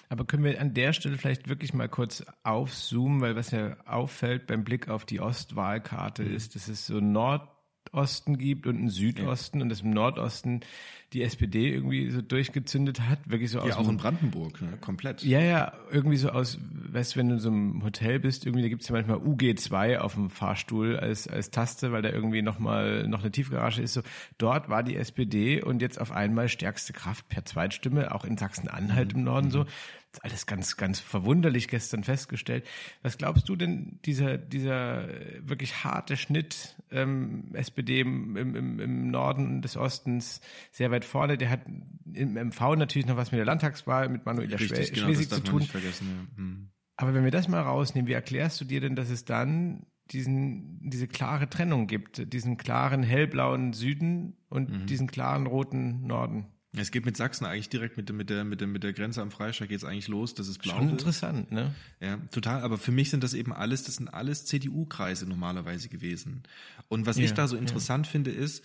Aber 0.09 0.25
können 0.25 0.45
wir 0.45 0.61
an 0.61 0.73
der 0.73 0.95
Stelle 0.95 1.19
vielleicht 1.19 1.49
wirklich 1.49 1.75
mal 1.75 1.89
kurz 1.89 2.25
aufzoomen, 2.43 3.21
weil 3.21 3.37
was 3.37 3.51
ja 3.51 3.77
auffällt 3.85 4.47
beim 4.47 4.65
Blick 4.65 4.89
auf 4.89 5.05
die 5.05 5.21
Ostwahlkarte 5.21 6.23
mhm. 6.23 6.35
ist, 6.35 6.55
dass 6.55 6.69
es 6.69 6.87
so 6.87 7.01
Nord 7.01 7.47
Osten 7.93 8.39
gibt 8.39 8.67
und 8.67 8.77
einen 8.77 8.91
Südosten 8.91 9.59
ja. 9.59 9.63
und 9.63 9.69
dass 9.69 9.81
im 9.81 9.91
Nordosten 9.91 10.61
die 11.15 11.23
SPD 11.23 11.73
irgendwie 11.73 12.11
so 12.11 12.21
durchgezündet 12.21 13.01
hat, 13.01 13.19
wirklich 13.31 13.51
so 13.51 13.61
aus. 13.61 13.69
Ja, 13.69 13.77
auch 13.79 13.89
in 13.89 13.97
Brandenburg, 13.97 14.61
ne? 14.61 14.77
komplett. 14.79 15.23
Ja, 15.23 15.41
ja, 15.41 15.73
irgendwie 15.91 16.19
so 16.19 16.29
aus, 16.29 16.59
weißt 16.93 17.15
du, 17.15 17.19
wenn 17.19 17.29
du 17.29 17.35
in 17.37 17.41
so 17.41 17.49
einem 17.49 17.83
Hotel 17.83 18.21
bist, 18.21 18.45
irgendwie, 18.45 18.63
da 18.63 18.69
gibt's 18.69 18.89
ja 18.89 18.95
manchmal 18.95 19.17
UG2 19.17 19.99
auf 19.99 20.15
dem 20.15 20.29
Fahrstuhl 20.29 20.99
als, 20.99 21.27
als 21.27 21.51
Taste, 21.51 21.93
weil 21.93 22.03
da 22.03 22.11
irgendwie 22.11 22.43
nochmal 22.43 23.09
noch 23.09 23.21
eine 23.21 23.31
Tiefgarage 23.31 23.81
ist. 23.81 23.95
So, 23.95 24.03
dort 24.37 24.69
war 24.69 24.83
die 24.83 24.97
SPD 24.97 25.63
und 25.63 25.81
jetzt 25.81 25.99
auf 25.99 26.13
einmal 26.13 26.51
stärkste 26.51 26.93
Kraft 26.93 27.27
per 27.31 27.47
Zweitstimme, 27.47 28.15
auch 28.15 28.27
in 28.27 28.37
Sachsen-Anhalt 28.37 29.15
mhm. 29.15 29.21
im 29.21 29.25
Norden 29.25 29.51
so. 29.51 29.65
Mhm 30.13 30.19
alles 30.23 30.47
ganz, 30.47 30.77
ganz 30.77 31.01
verwunderlich 31.01 31.69
gestern 31.69 32.05
festgestellt. 32.05 32.67
Was 33.03 33.19
glaubst 33.19 33.49
du 33.49 33.57
denn, 33.57 33.99
dieser, 34.05 34.39
dieser 34.39 35.09
wirklich 35.41 35.85
harte 35.85 36.17
Schnitt 36.17 36.77
ähm, 36.91 37.55
SPD 37.55 38.01
im, 38.01 38.37
im, 38.37 38.81
im 38.81 39.11
Norden 39.11 39.63
des 39.63 39.77
Ostens 39.77 40.41
sehr 40.71 40.91
weit 40.91 41.05
vorne, 41.05 41.37
der 41.37 41.51
hat 41.51 41.61
im 41.67 42.35
MV 42.35 42.77
natürlich 42.77 43.07
noch 43.07 43.17
was 43.17 43.33
mit 43.33 43.39
der 43.39 43.47
Landtagswahl, 43.47 44.09
mit 44.09 44.25
Manuela 44.25 44.57
Richtig, 44.57 44.93
genau, 44.93 45.07
Schwesig 45.07 45.31
zu 45.31 45.41
tun. 45.43 45.63
Ja. 45.63 45.81
Hm. 46.37 46.71
Aber 46.97 47.15
wenn 47.15 47.25
wir 47.25 47.31
das 47.31 47.49
mal 47.49 47.61
rausnehmen, 47.61 48.09
wie 48.09 48.15
erklärst 48.15 48.61
du 48.61 48.65
dir 48.65 48.81
denn, 48.81 48.97
dass 48.97 49.11
es 49.11 49.25
dann 49.25 49.87
diesen, 50.11 50.81
diese 50.89 51.07
klare 51.07 51.49
Trennung 51.49 51.87
gibt, 51.87 52.33
diesen 52.33 52.57
klaren 52.57 53.03
hellblauen 53.03 53.73
Süden 53.73 54.37
und 54.49 54.71
mhm. 54.71 54.87
diesen 54.87 55.07
klaren 55.07 55.47
roten 55.47 56.07
Norden? 56.07 56.47
Es 56.77 56.91
geht 56.91 57.07
mit 57.07 57.17
Sachsen 57.17 57.47
eigentlich 57.47 57.71
direkt 57.71 57.97
mit, 57.97 58.13
mit, 58.13 58.29
der, 58.29 58.45
mit, 58.45 58.61
der, 58.61 58.69
mit 58.69 58.83
der 58.83 58.93
Grenze 58.93 59.23
am 59.23 59.31
Freistaat 59.31 59.69
geht 59.69 59.79
es 59.79 59.85
eigentlich 59.85 60.09
los, 60.09 60.35
das 60.35 60.49
ist 60.49 60.59
blau. 60.59 60.77
Schon 60.77 60.91
interessant, 60.91 61.51
ne? 61.51 61.75
Ja, 62.01 62.19
total. 62.31 62.63
Aber 62.63 62.77
für 62.77 62.93
mich 62.93 63.09
sind 63.09 63.25
das 63.25 63.33
eben 63.33 63.55
alles, 63.55 63.85
das 63.85 63.97
sind 63.97 64.09
alles 64.09 64.45
CDU-Kreise 64.45 65.27
normalerweise 65.27 65.89
gewesen. 65.89 66.43
Und 66.89 67.07
was 67.07 67.17
ja, 67.17 67.25
ich 67.25 67.33
da 67.33 67.49
so 67.49 67.57
interessant 67.57 68.07
ja. 68.07 68.13
finde, 68.13 68.31
ist, 68.33 68.63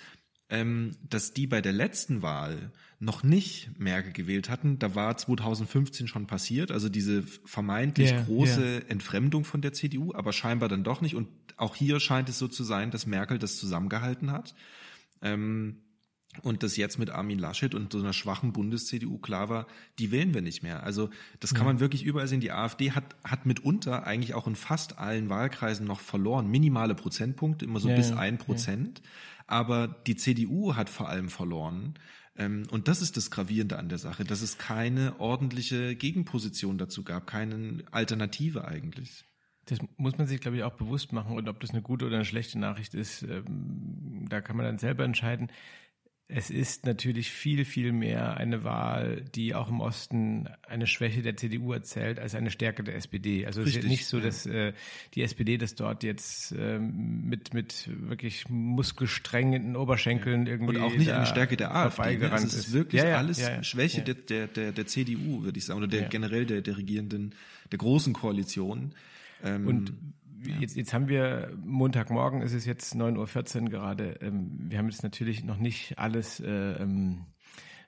ähm, 0.50 0.98
dass 1.10 1.34
die 1.34 1.48
bei 1.48 1.62
der 1.62 1.72
letzten 1.72 2.22
Wahl 2.22 2.72
noch 3.00 3.24
nicht 3.24 3.72
Merkel 3.80 4.12
gewählt 4.12 4.50
hatten. 4.50 4.80
Da 4.80 4.96
war 4.96 5.18
2015 5.18 6.08
schon 6.08 6.28
passiert, 6.28 6.72
also 6.72 6.90
diese 6.90 7.24
vermeintlich 7.24 8.12
yeah, 8.12 8.24
große 8.24 8.62
yeah. 8.62 8.90
Entfremdung 8.90 9.46
von 9.46 9.62
der 9.62 9.74
CDU, 9.74 10.14
aber 10.14 10.34
scheinbar 10.34 10.70
dann 10.70 10.84
doch 10.84 11.02
nicht. 11.02 11.16
Und 11.16 11.28
auch 11.58 11.76
hier 11.76 12.00
scheint 12.00 12.30
es 12.30 12.38
so 12.38 12.48
zu 12.48 12.64
sein, 12.64 12.92
dass 12.92 13.06
Merkel 13.06 13.40
das 13.40 13.58
zusammengehalten 13.58 14.32
hat. 14.32 14.54
Ähm, 15.22 15.78
und 16.42 16.64
das 16.64 16.78
jetzt 16.78 16.98
mit 16.98 17.10
Armin 17.10 17.40
Laschet 17.40 17.76
und 17.76 17.92
so 17.92 18.00
einer 18.00 18.14
schwachen 18.14 18.54
Bundes-CDU 18.54 19.18
klar 19.20 19.50
war, 19.50 19.68
die 20.00 20.12
wählen 20.12 20.34
wir 20.34 20.42
nicht 20.42 20.64
mehr. 20.64 20.84
Also 20.84 21.10
das 21.40 21.54
kann 21.54 21.66
man 21.66 21.80
wirklich 21.80 22.04
überall 22.04 22.28
sehen. 22.28 22.42
Die 22.42 22.52
AfD 22.52 22.92
hat, 22.92 23.16
hat 23.24 23.46
mitunter 23.46 24.06
eigentlich 24.08 24.34
auch 24.34 24.48
in 24.48 24.56
fast 24.56 24.98
allen 24.98 25.30
Wahlkreisen 25.30 25.86
noch 25.86 26.00
verloren. 26.00 26.50
Minimale 26.50 26.96
Prozentpunkte, 26.96 27.66
immer 27.66 27.80
so 27.80 27.90
ja, 27.90 27.96
bis 27.96 28.12
ein 28.12 28.38
Prozent. 28.38 29.00
Ja. 29.00 29.10
Aber 29.46 29.88
die 29.88 30.16
CDU 30.16 30.76
hat 30.76 30.90
vor 30.90 31.10
allem 31.10 31.30
verloren. 31.30 31.94
Ähm, 32.36 32.64
und 32.72 32.88
das 32.88 33.02
ist 33.02 33.16
das 33.18 33.30
Gravierende 33.30 33.78
an 33.78 33.90
der 33.90 34.00
Sache, 34.00 34.24
dass 34.24 34.42
es 34.42 34.58
keine 34.58 35.20
ordentliche 35.20 35.96
Gegenposition 35.96 36.78
dazu 36.78 37.04
gab, 37.04 37.28
keine 37.28 37.84
Alternative 37.92 38.66
eigentlich. 38.66 39.26
Das 39.66 39.80
muss 39.96 40.18
man 40.18 40.28
sich, 40.28 40.42
glaube 40.42 40.58
ich, 40.58 40.64
auch 40.64 40.74
bewusst 40.74 41.14
machen. 41.14 41.38
Und 41.38 41.48
ob 41.48 41.60
das 41.60 41.70
eine 41.70 41.82
gute 41.82 42.06
oder 42.06 42.16
eine 42.16 42.26
schlechte 42.26 42.60
Nachricht 42.60 42.94
ist, 42.96 43.24
ähm, 43.24 44.26
da 44.30 44.42
kann 44.42 44.58
man 44.58 44.66
dann 44.66 44.80
selber 44.80 45.06
entscheiden 45.06 45.50
es 46.30 46.50
ist 46.50 46.86
natürlich 46.86 47.32
viel, 47.32 47.66
viel 47.66 47.92
mehr 47.92 48.38
eine 48.38 48.64
Wahl, 48.64 49.24
die 49.36 49.54
auch 49.54 49.70
im 49.70 49.82
Osten 49.82 50.48
eine 50.68 50.88
Schwäche 50.88 51.22
der 51.22 51.36
CDU 51.36 51.74
erzählt, 51.74 52.18
als 52.18 52.34
eine 52.34 52.50
Stärke 52.50 52.84
der 52.84 52.96
SPD. 52.96 53.46
Also 53.46 53.62
Richtig, 53.62 53.80
es 53.80 53.84
ist 53.84 53.90
nicht 53.90 54.06
so, 54.06 54.20
dass 54.20 54.46
äh, 54.46 54.74
die 55.14 55.22
SPD 55.22 55.58
das 55.58 55.76
dort 55.76 56.02
jetzt 56.04 56.54
ähm, 56.58 57.26
mit, 57.26 57.54
mit 57.54 57.90
wirklich 58.10 58.48
muskelsträngen 58.50 59.76
Oberschenkeln 59.76 60.48
irgendwie. 60.48 60.78
Und 60.78 60.84
auch 60.84 60.96
nicht 60.96 61.12
eine 61.12 61.26
Stärke 61.26 61.58
der 61.58 61.76
AfD. 61.76 62.18
Ne? 62.18 62.32
Also 62.32 62.48
es 62.48 62.54
ist 62.54 62.74
wirklich 62.74 63.02
ja, 63.02 63.10
ja, 63.10 63.18
alles 63.18 63.40
ja, 63.40 63.62
Schwäche 63.62 64.02
Der, 64.02 64.48
der, 64.48 64.72
der 64.72 64.88
CDU, 64.88 65.44
würde 65.44 65.58
ich 65.58 65.66
sagen, 65.66 65.78
oder 65.78 65.88
der, 65.88 66.04
generell 66.04 66.46
der, 66.46 66.62
der 66.62 66.78
regierenden, 66.78 67.36
der 67.72 67.78
großen 67.80 68.14
Koalition. 68.14 68.96
Ähm, 69.44 69.68
Und 69.68 69.94
ja. 70.46 70.56
Jetzt, 70.60 70.76
jetzt 70.76 70.94
haben 70.94 71.08
wir 71.08 71.52
Montagmorgen, 71.64 72.42
ist 72.42 72.54
es 72.54 72.66
jetzt 72.66 72.96
9.14 72.96 73.64
Uhr 73.64 73.70
gerade. 73.70 74.20
Ähm, 74.22 74.52
wir 74.70 74.78
haben 74.78 74.90
jetzt 74.90 75.04
natürlich 75.04 75.44
noch 75.44 75.58
nicht 75.58 75.98
alles 75.98 76.40
äh, 76.40 76.48
ähm, 76.48 77.26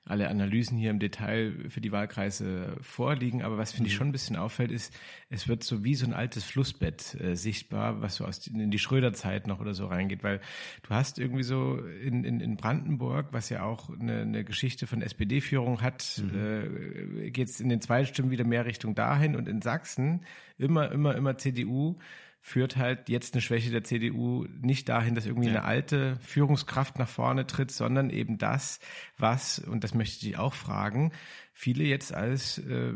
alle 0.06 0.28
Analysen 0.28 0.78
hier 0.78 0.90
im 0.90 1.00
Detail 1.00 1.52
für 1.68 1.80
die 1.80 1.90
Wahlkreise 1.90 2.76
vorliegen. 2.80 3.42
Aber 3.42 3.58
was 3.58 3.72
finde 3.72 3.88
mhm. 3.88 3.90
ich 3.90 3.94
schon 3.94 4.08
ein 4.08 4.12
bisschen 4.12 4.36
auffällt, 4.36 4.70
ist, 4.70 4.94
es 5.30 5.48
wird 5.48 5.64
so 5.64 5.82
wie 5.82 5.96
so 5.96 6.06
ein 6.06 6.14
altes 6.14 6.44
Flussbett 6.44 7.20
äh, 7.20 7.34
sichtbar, 7.34 8.00
was 8.00 8.16
so 8.16 8.24
aus 8.24 8.46
in 8.46 8.70
die 8.70 8.78
Schröder-Zeit 8.78 9.48
noch 9.48 9.60
oder 9.60 9.74
so 9.74 9.86
reingeht, 9.86 10.22
weil 10.22 10.40
du 10.84 10.90
hast 10.90 11.18
irgendwie 11.18 11.42
so 11.42 11.78
in, 11.78 12.22
in, 12.22 12.40
in 12.40 12.56
Brandenburg, 12.56 13.32
was 13.32 13.48
ja 13.48 13.64
auch 13.64 13.90
eine, 13.90 14.20
eine 14.20 14.44
Geschichte 14.44 14.86
von 14.86 15.02
SPD-Führung 15.02 15.82
hat, 15.82 16.22
mhm. 16.22 17.24
äh, 17.24 17.30
geht 17.30 17.48
es 17.48 17.60
in 17.60 17.68
den 17.68 17.80
Zweitstimmen 17.80 18.30
wieder 18.30 18.44
mehr 18.44 18.64
Richtung 18.64 18.94
dahin 18.94 19.34
und 19.34 19.48
in 19.48 19.60
Sachsen 19.60 20.24
immer, 20.56 20.92
immer, 20.92 21.16
immer 21.16 21.36
CDU 21.36 21.98
führt 22.46 22.76
halt 22.76 23.08
jetzt 23.08 23.34
eine 23.34 23.40
Schwäche 23.40 23.72
der 23.72 23.82
CDU 23.82 24.46
nicht 24.60 24.88
dahin, 24.88 25.16
dass 25.16 25.26
irgendwie 25.26 25.48
ja. 25.48 25.54
eine 25.54 25.64
alte 25.64 26.16
Führungskraft 26.20 26.96
nach 26.96 27.08
vorne 27.08 27.48
tritt, 27.48 27.72
sondern 27.72 28.08
eben 28.08 28.38
das, 28.38 28.78
was, 29.18 29.58
und 29.58 29.82
das 29.82 29.94
möchte 29.94 30.24
ich 30.28 30.38
auch 30.38 30.54
fragen, 30.54 31.10
viele 31.52 31.82
jetzt 31.82 32.14
als 32.14 32.58
äh, 32.58 32.92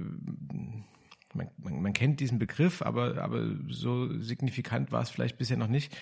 man, 1.35 1.51
man, 1.57 1.83
man 1.83 1.93
kennt 1.93 2.21
diesen 2.21 2.39
Begriff, 2.39 2.81
aber, 2.81 3.21
aber 3.21 3.45
so 3.69 4.21
signifikant 4.21 4.93
war 4.93 5.03
es 5.03 5.11
vielleicht 5.11 5.37
bisher 5.37 5.57
noch 5.57 5.67
nicht, 5.67 5.97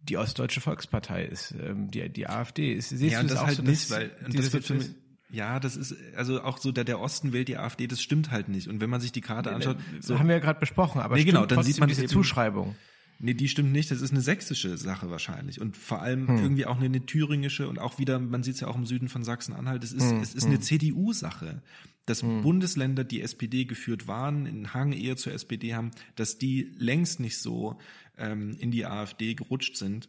die 0.00 0.16
Ostdeutsche 0.16 0.62
Volkspartei 0.62 1.24
ist, 1.24 1.54
ähm, 1.62 1.90
die, 1.90 2.08
die 2.08 2.26
AfD. 2.26 2.72
Ist, 2.72 2.88
siehst 2.88 3.12
ja, 3.12 3.20
du 3.20 3.28
das, 3.28 3.34
das 3.34 3.42
auch 3.42 3.46
halt 3.48 3.56
so, 3.58 3.62
nicht, 3.64 3.90
weil 3.90 4.12
das 4.30 4.50
wird 4.50 4.64
für 4.64 4.74
mich, 4.74 4.94
ja, 5.30 5.60
das 5.60 5.76
ist 5.76 5.94
also 6.16 6.42
auch 6.42 6.58
so 6.58 6.72
der 6.72 6.84
der 6.84 7.00
Osten 7.00 7.32
wählt 7.32 7.48
die 7.48 7.58
AfD, 7.58 7.86
das 7.86 8.00
stimmt 8.00 8.30
halt 8.30 8.48
nicht. 8.48 8.68
Und 8.68 8.80
wenn 8.80 8.90
man 8.90 9.00
sich 9.00 9.12
die 9.12 9.20
Karte 9.20 9.52
anschaut, 9.54 9.76
so 10.00 10.18
haben 10.18 10.28
wir 10.28 10.36
ja 10.36 10.40
gerade 10.40 10.60
besprochen, 10.60 11.00
aber 11.00 11.16
nee, 11.16 11.24
genau, 11.24 11.46
dann 11.46 11.62
sieht 11.62 11.78
man 11.78 11.88
diese 11.88 12.02
eben, 12.02 12.10
Zuschreibung. 12.10 12.76
Nee, 13.20 13.34
die 13.34 13.48
stimmt 13.48 13.72
nicht. 13.72 13.90
Das 13.90 14.00
ist 14.00 14.12
eine 14.12 14.20
sächsische 14.20 14.78
Sache 14.78 15.10
wahrscheinlich. 15.10 15.60
Und 15.60 15.76
vor 15.76 16.00
allem 16.00 16.28
hm. 16.28 16.38
irgendwie 16.38 16.66
auch 16.66 16.76
eine, 16.76 16.84
eine, 16.84 17.04
thüringische 17.04 17.68
und 17.68 17.80
auch 17.80 17.98
wieder, 17.98 18.20
man 18.20 18.44
sieht 18.44 18.54
es 18.54 18.60
ja 18.60 18.68
auch 18.68 18.76
im 18.76 18.86
Süden 18.86 19.08
von 19.08 19.24
Sachsen-Anhalt, 19.24 19.82
es 19.82 19.92
ist, 19.92 20.08
hm. 20.08 20.20
es 20.20 20.34
ist 20.34 20.44
hm. 20.44 20.50
eine 20.50 20.60
CDU-Sache. 20.60 21.62
Dass 22.06 22.22
hm. 22.22 22.42
Bundesländer, 22.42 23.02
die 23.02 23.20
SPD 23.20 23.64
geführt 23.64 24.06
waren, 24.06 24.46
in 24.46 24.72
Hang 24.72 24.92
eher 24.92 25.16
zur 25.16 25.32
SPD 25.32 25.74
haben, 25.74 25.90
dass 26.14 26.38
die 26.38 26.72
längst 26.78 27.18
nicht 27.18 27.38
so 27.38 27.78
ähm, 28.16 28.56
in 28.60 28.70
die 28.70 28.86
AfD 28.86 29.34
gerutscht 29.34 29.76
sind 29.76 30.08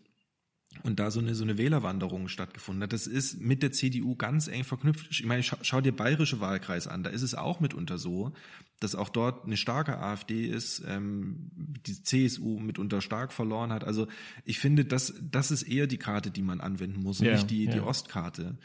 und 0.84 1.00
da 1.00 1.12
so 1.12 1.20
eine 1.20 1.36
so 1.36 1.44
eine 1.44 1.58
Wählerwanderung 1.58 2.28
stattgefunden 2.28 2.84
hat. 2.84 2.94
Das 2.94 3.08
ist 3.08 3.40
mit 3.40 3.64
der 3.64 3.72
CDU 3.72 4.16
ganz 4.16 4.48
eng 4.48 4.64
verknüpft. 4.64 5.08
Ich 5.12 5.26
meine, 5.26 5.44
schau, 5.44 5.58
schau 5.62 5.82
dir 5.82 5.92
bayerische 5.92 6.40
Wahlkreis 6.40 6.88
an, 6.88 7.04
da 7.04 7.10
ist 7.10 7.22
es 7.22 7.36
auch 7.36 7.60
mitunter 7.60 7.98
so, 7.98 8.34
dass 8.80 8.96
auch 8.96 9.10
dort 9.10 9.46
eine 9.46 9.58
starke 9.58 10.00
AfD 10.00 10.46
ist, 10.46 10.84
ähm, 10.88 11.52
die 11.56 12.02
CSU 12.02 12.60
mitunter 12.60 13.02
stark 13.02 13.34
verloren 13.34 13.72
hat. 13.74 13.84
Also 13.84 14.08
ich 14.46 14.60
finde, 14.60 14.86
das 14.86 15.14
das 15.22 15.52
ist 15.52 15.64
eher 15.64 15.88
die 15.88 15.98
Karte, 15.98 16.32
die 16.32 16.42
man 16.42 16.62
anwenden 16.62 17.04
muss, 17.04 17.20
ja, 17.20 17.34
nicht 17.34 17.50
die 17.50 17.66
ja. 17.66 17.74
die 17.74 17.80
Ostkarte. 17.82 18.58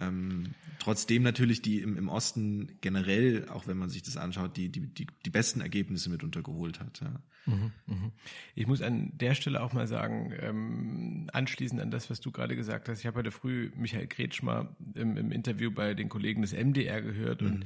Ähm, 0.00 0.54
trotzdem 0.78 1.22
natürlich 1.22 1.60
die 1.62 1.80
im, 1.80 1.96
im 1.96 2.08
Osten 2.08 2.78
generell, 2.80 3.48
auch 3.48 3.66
wenn 3.66 3.76
man 3.76 3.90
sich 3.90 4.02
das 4.02 4.16
anschaut, 4.16 4.56
die, 4.56 4.68
die, 4.68 4.80
die, 4.80 5.06
die 5.24 5.30
besten 5.30 5.60
Ergebnisse 5.60 6.08
mitunter 6.10 6.42
geholt 6.42 6.80
hat. 6.80 7.00
Ja. 7.00 7.20
Mhm, 7.46 7.72
mhm. 7.86 8.12
Ich 8.54 8.66
muss 8.66 8.82
an 8.82 9.12
der 9.16 9.34
Stelle 9.34 9.62
auch 9.62 9.72
mal 9.72 9.86
sagen, 9.86 10.32
ähm, 10.40 11.26
anschließend 11.32 11.80
an 11.80 11.90
das, 11.90 12.10
was 12.10 12.20
du 12.20 12.30
gerade 12.30 12.54
gesagt 12.54 12.88
hast, 12.88 13.00
ich 13.00 13.06
habe 13.06 13.18
heute 13.18 13.30
früh 13.30 13.70
Michael 13.76 14.06
Kretschmer 14.06 14.76
im, 14.94 15.16
im 15.16 15.32
Interview 15.32 15.70
bei 15.70 15.94
den 15.94 16.08
Kollegen 16.08 16.42
des 16.42 16.52
MDR 16.52 17.02
gehört 17.02 17.42
mhm. 17.42 17.48
und 17.48 17.64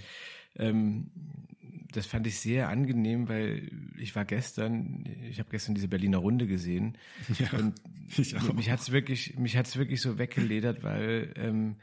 ähm, 0.57 1.11
das 1.93 2.07
fand 2.07 2.27
ich 2.27 2.39
sehr 2.39 2.69
angenehm, 2.69 3.29
weil 3.29 3.71
ich 3.99 4.17
war 4.17 4.25
gestern, 4.25 5.05
ich 5.29 5.39
habe 5.39 5.51
gestern 5.51 5.75
diese 5.75 5.89
Berliner 5.89 6.19
Runde 6.19 6.47
gesehen 6.47 6.97
ja, 7.39 7.59
und 7.59 7.75
mich 8.55 8.71
hat's 8.71 8.93
wirklich, 8.93 9.39
mich 9.39 9.57
hat's 9.57 9.77
wirklich 9.77 10.01
so 10.01 10.19
weggeledert, 10.19 10.83
weil 10.83 11.33
ähm, 11.37 11.77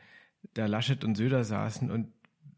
da 0.53 0.65
Laschet 0.65 1.03
und 1.03 1.15
Söder 1.15 1.43
saßen 1.43 1.91
und 1.91 2.07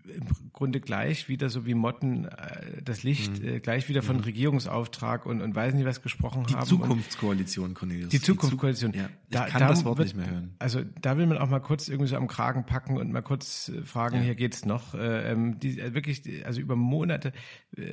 im 0.05 0.51
Grunde 0.53 0.79
gleich 0.79 1.29
wieder 1.29 1.49
so 1.49 1.65
wie 1.65 1.73
Motten 1.73 2.25
äh, 2.25 2.81
das 2.83 3.03
Licht 3.03 3.41
mhm. 3.41 3.47
äh, 3.47 3.59
gleich 3.59 3.89
wieder 3.89 4.01
von 4.01 4.17
mhm. 4.17 4.23
Regierungsauftrag 4.23 5.25
und, 5.25 5.41
und 5.41 5.55
weiß 5.55 5.73
nicht 5.73 5.85
was 5.85 6.01
gesprochen 6.01 6.45
die 6.47 6.53
haben. 6.53 6.63
Die 6.63 6.69
Zukunftskoalition, 6.69 7.73
Cornelius. 7.73 8.09
Die 8.09 8.21
Zukunftskoalition. 8.21 8.93
Ja, 8.93 9.05
ich 9.05 9.09
da, 9.29 9.45
kann 9.47 9.59
da 9.59 9.67
das 9.69 9.85
Wort 9.85 9.97
wird, 9.97 10.07
nicht 10.09 10.17
mehr 10.17 10.29
hören. 10.29 10.55
Also 10.59 10.81
da 11.01 11.17
will 11.17 11.27
man 11.27 11.37
auch 11.37 11.49
mal 11.49 11.59
kurz 11.59 11.87
irgendwie 11.87 12.09
so 12.09 12.15
am 12.15 12.27
Kragen 12.27 12.65
packen 12.65 12.97
und 12.97 13.11
mal 13.11 13.21
kurz 13.21 13.69
äh, 13.69 13.83
fragen, 13.83 14.17
ja. 14.17 14.21
hier 14.23 14.35
geht's 14.35 14.65
noch. 14.65 14.93
Äh, 14.93 15.31
ähm, 15.31 15.59
die, 15.59 15.77
wirklich, 15.93 16.45
also 16.45 16.61
über 16.61 16.75
Monate, 16.75 17.33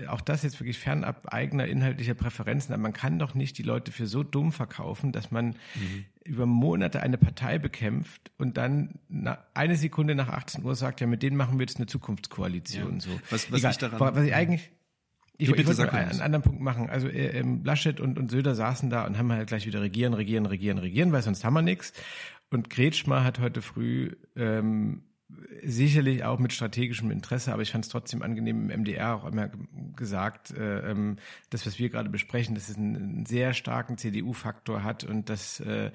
auch 0.09 0.21
das 0.21 0.43
jetzt 0.43 0.61
wirklich 0.61 0.79
fernab 0.79 1.33
eigener 1.33 1.67
inhaltlicher 1.67 2.15
Präferenzen, 2.15 2.75
aber 2.75 2.83
man 2.83 2.93
kann 2.93 3.19
doch 3.19 3.35
nicht 3.35 3.59
die 3.59 3.63
Leute 3.63 3.93
für 3.93 4.07
so 4.07 4.23
dumm 4.23 4.53
verkaufen, 4.53 5.13
dass 5.13 5.31
man 5.31 5.49
mhm 5.75 6.05
über 6.29 6.47
Monate 6.47 7.01
eine 7.01 7.19
Partei 7.19 7.59
bekämpft 7.59 8.31
und 8.39 8.57
dann 8.57 8.99
eine 9.55 9.77
Sekunde 9.77 10.15
nach 10.15 10.29
18 10.29 10.65
Uhr 10.65 10.77
sagt, 10.77 11.01
ja, 11.01 11.07
mit 11.07 11.23
denen 11.23 11.37
machen 11.37 11.59
wir 11.59 11.67
jetzt 11.67 11.79
eine 11.79 11.87
Zukunftskoalition. 11.87 12.95
Ja. 12.95 13.01
So. 13.01 13.11
Was, 13.31 13.51
was 13.51 13.61
Egal. 13.61 13.71
ich 13.73 13.79
daran, 13.79 14.15
was 14.15 14.25
ich 14.25 14.35
eigentlich, 14.35 14.71
ich, 15.39 15.49
ich 15.51 15.67
wollte 15.67 15.93
einen 15.93 16.21
anderen 16.21 16.43
Punkt 16.43 16.61
machen. 16.61 16.91
Also 16.91 17.09
äh, 17.09 17.39
ähm, 17.39 17.65
Laschet 17.65 18.01
und, 18.01 18.19
und 18.19 18.31
Söder 18.31 18.55
saßen 18.55 18.91
da 18.91 19.07
und 19.07 19.17
haben 19.17 19.33
halt 19.33 19.49
gleich 19.49 19.67
wieder 19.67 19.81
regieren, 19.81 20.13
regieren, 20.15 20.47
regieren, 20.47 20.79
regieren, 20.79 21.13
weil 21.13 21.23
sonst 21.23 21.45
haben 21.45 21.55
wir 21.55 21.63
nichts. 21.63 21.93
Und 22.51 22.71
Kretschmer 22.71 23.25
hat 23.25 23.39
heute 23.41 23.63
früh 23.63 24.13
ähm, 24.37 25.03
sicherlich 25.63 26.25
auch 26.25 26.39
mit 26.39 26.53
strategischem 26.53 27.11
Interesse, 27.11 27.53
aber 27.53 27.61
ich 27.61 27.71
fand 27.71 27.85
es 27.85 27.91
trotzdem 27.91 28.23
angenehm 28.23 28.71
im 28.71 28.81
MDR 28.81 29.15
auch 29.15 29.27
immer 29.27 29.51
gesagt, 29.95 30.53
äh, 30.53 30.91
ähm, 30.91 31.17
das, 31.51 31.67
was 31.67 31.79
wir 31.79 31.91
gerade 31.91 32.09
besprechen, 32.09 32.55
dass 32.55 32.69
es 32.69 32.77
einen, 32.77 33.27
sehr 33.27 33.53
starken 33.53 33.99
CDU-Faktor 33.99 34.83
hat 34.83 35.05
und 35.05 35.29
dass 35.29 35.61
äh, 35.61 35.91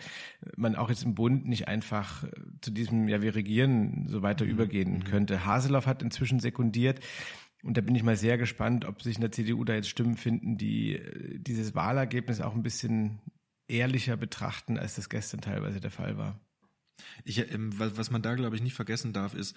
man 0.55 0.75
auch 0.75 0.89
jetzt 0.89 1.03
im 1.03 1.15
Bund 1.15 1.47
nicht 1.47 1.67
einfach 1.67 2.25
zu 2.61 2.69
diesem, 2.69 3.07
ja, 3.07 3.21
wir 3.21 3.33
regieren 3.33 4.07
so 4.07 4.21
weiter 4.21 4.45
mhm. 4.45 4.51
übergehen 4.51 4.93
mhm. 4.99 5.03
könnte. 5.05 5.45
Haseloff 5.45 5.87
hat 5.87 6.03
inzwischen 6.03 6.39
sekundiert. 6.39 6.99
Und 7.63 7.77
da 7.77 7.81
bin 7.81 7.95
ich 7.95 8.03
mal 8.03 8.17
sehr 8.17 8.37
gespannt, 8.37 8.85
ob 8.85 9.01
sich 9.01 9.15
in 9.15 9.21
der 9.21 9.31
CDU 9.31 9.63
da 9.63 9.73
jetzt 9.73 9.89
Stimmen 9.89 10.17
finden, 10.17 10.57
die 10.57 10.97
äh, 10.97 11.39
dieses 11.39 11.73
Wahlergebnis 11.73 12.39
auch 12.39 12.53
ein 12.53 12.63
bisschen 12.63 13.19
ehrlicher 13.67 14.17
betrachten, 14.17 14.77
als 14.77 14.95
das 14.95 15.09
gestern 15.09 15.41
teilweise 15.41 15.79
der 15.79 15.91
Fall 15.91 16.17
war. 16.17 16.39
Ich, 17.23 17.39
ähm, 17.51 17.71
was 17.77 18.11
man 18.11 18.21
da, 18.21 18.35
glaube 18.35 18.55
ich, 18.55 18.61
nicht 18.61 18.75
vergessen 18.75 19.13
darf, 19.13 19.33
ist, 19.33 19.55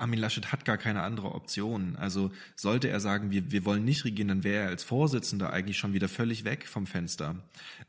Armin 0.00 0.18
Laschet 0.18 0.52
hat 0.52 0.64
gar 0.64 0.78
keine 0.78 1.02
andere 1.02 1.34
Option. 1.34 1.96
Also 1.96 2.30
sollte 2.56 2.88
er 2.88 3.00
sagen, 3.00 3.30
wir, 3.30 3.50
wir 3.52 3.64
wollen 3.64 3.84
nicht 3.84 4.04
regieren, 4.04 4.28
dann 4.28 4.44
wäre 4.44 4.64
er 4.64 4.68
als 4.68 4.82
Vorsitzender 4.82 5.52
eigentlich 5.52 5.78
schon 5.78 5.92
wieder 5.92 6.08
völlig 6.08 6.44
weg 6.44 6.66
vom 6.66 6.86
Fenster. 6.86 7.36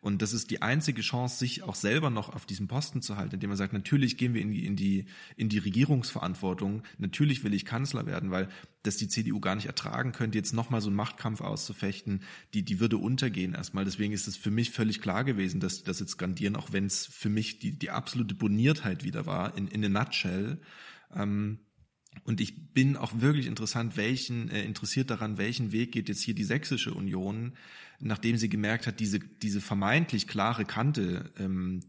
Und 0.02 0.22
das 0.22 0.34
ist 0.34 0.52
die 0.52 0.62
einzige 0.62 1.02
Chance, 1.02 1.38
sich 1.38 1.64
auch 1.64 1.76
selber 1.76 2.10
noch 2.10 2.30
auf 2.34 2.46
diesem 2.46 2.68
Posten 2.68 3.02
zu 3.02 3.18
halten, 3.18 3.36
indem 3.36 3.52
er 3.52 3.58
sagt, 3.58 3.74
natürlich 3.74 4.18
gehen 4.18 4.34
wir 4.34 4.42
in 4.42 4.52
die, 4.52 4.66
in 4.66 4.76
die, 4.76 5.06
in 5.36 5.50
die 5.50 5.60
Regierungsverantwortung, 5.60 6.84
natürlich 6.98 7.44
will 7.44 7.54
ich 7.54 7.66
Kanzler 7.66 8.06
werden, 8.06 8.32
weil 8.32 8.50
das 8.84 8.98
die 8.98 9.08
CDU 9.08 9.40
gar 9.40 9.56
nicht 9.56 9.68
ertragen 9.68 10.12
könnte, 10.12 10.38
jetzt 10.38 10.54
nochmal 10.54 10.82
so 10.82 10.88
einen 10.88 10.96
Machtkampf 10.96 11.42
auszufechten, 11.42 12.22
die, 12.54 12.64
die 12.64 12.80
würde 12.80 12.98
untergehen 12.98 13.54
erstmal. 13.54 13.86
Deswegen 13.86 14.14
ist 14.14 14.28
es 14.28 14.38
für 14.38 14.52
mich 14.52 14.72
völlig 14.72 15.02
klar 15.02 15.24
gewesen, 15.24 15.60
dass 15.60 15.78
sie 15.78 15.84
das 15.84 16.00
jetzt 16.00 16.12
skandieren, 16.12 16.56
auch 16.56 16.72
wenn 16.72 16.86
es 16.86 17.06
für 17.06 17.30
mich 17.30 17.60
die, 17.60 17.74
die 17.74 17.92
absolute 17.92 18.36
Boniertheit 18.36 19.04
wieder 19.04 19.26
war, 19.26 19.56
in, 19.56 19.68
in 19.68 19.86
a 19.86 19.90
nutshell. 19.90 20.60
Ähm, 21.16 21.60
und 22.24 22.42
ich 22.42 22.74
bin 22.74 22.98
auch 22.98 23.14
wirklich 23.20 23.48
interessant, 23.48 23.98
welchen, 23.98 24.50
äh, 24.50 24.64
interessiert 24.64 25.10
daran, 25.10 25.38
welchen 25.38 25.72
Weg 25.72 25.92
geht 25.92 26.10
jetzt 26.10 26.22
hier 26.22 26.36
die 26.36 26.44
Sächsische 26.44 26.94
Union, 26.94 27.54
nachdem 28.00 28.38
sie 28.38 28.50
gemerkt 28.50 28.88
hat, 28.88 29.00
diese, 29.00 29.20
diese 29.20 29.62
vermeintlich 29.62 30.28
klare 30.28 30.66
Kante 30.66 31.32
ähm, 31.40 31.82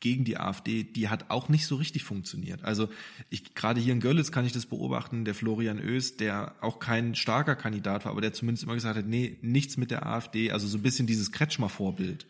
gegen 0.00 0.24
die 0.24 0.36
AfD, 0.36 0.84
die 0.84 1.08
hat 1.08 1.30
auch 1.30 1.48
nicht 1.48 1.66
so 1.66 1.76
richtig 1.76 2.04
funktioniert. 2.04 2.62
Also 2.62 2.90
ich 3.30 3.54
gerade 3.54 3.80
hier 3.80 3.94
in 3.94 4.00
Görlitz 4.00 4.32
kann 4.32 4.44
ich 4.44 4.52
das 4.52 4.66
beobachten, 4.66 5.24
der 5.24 5.34
Florian 5.34 5.78
Öst, 5.78 6.20
der 6.20 6.54
auch 6.60 6.78
kein 6.78 7.14
starker 7.14 7.56
Kandidat 7.56 8.04
war, 8.04 8.12
aber 8.12 8.20
der 8.20 8.34
zumindest 8.34 8.64
immer 8.64 8.74
gesagt 8.74 8.98
hat, 8.98 9.06
nee, 9.06 9.38
nichts 9.40 9.78
mit 9.78 9.90
der 9.90 10.06
AfD, 10.06 10.50
also 10.50 10.66
so 10.66 10.76
ein 10.76 10.82
bisschen 10.82 11.06
dieses 11.06 11.32
Kretschmer-Vorbild. 11.32 12.26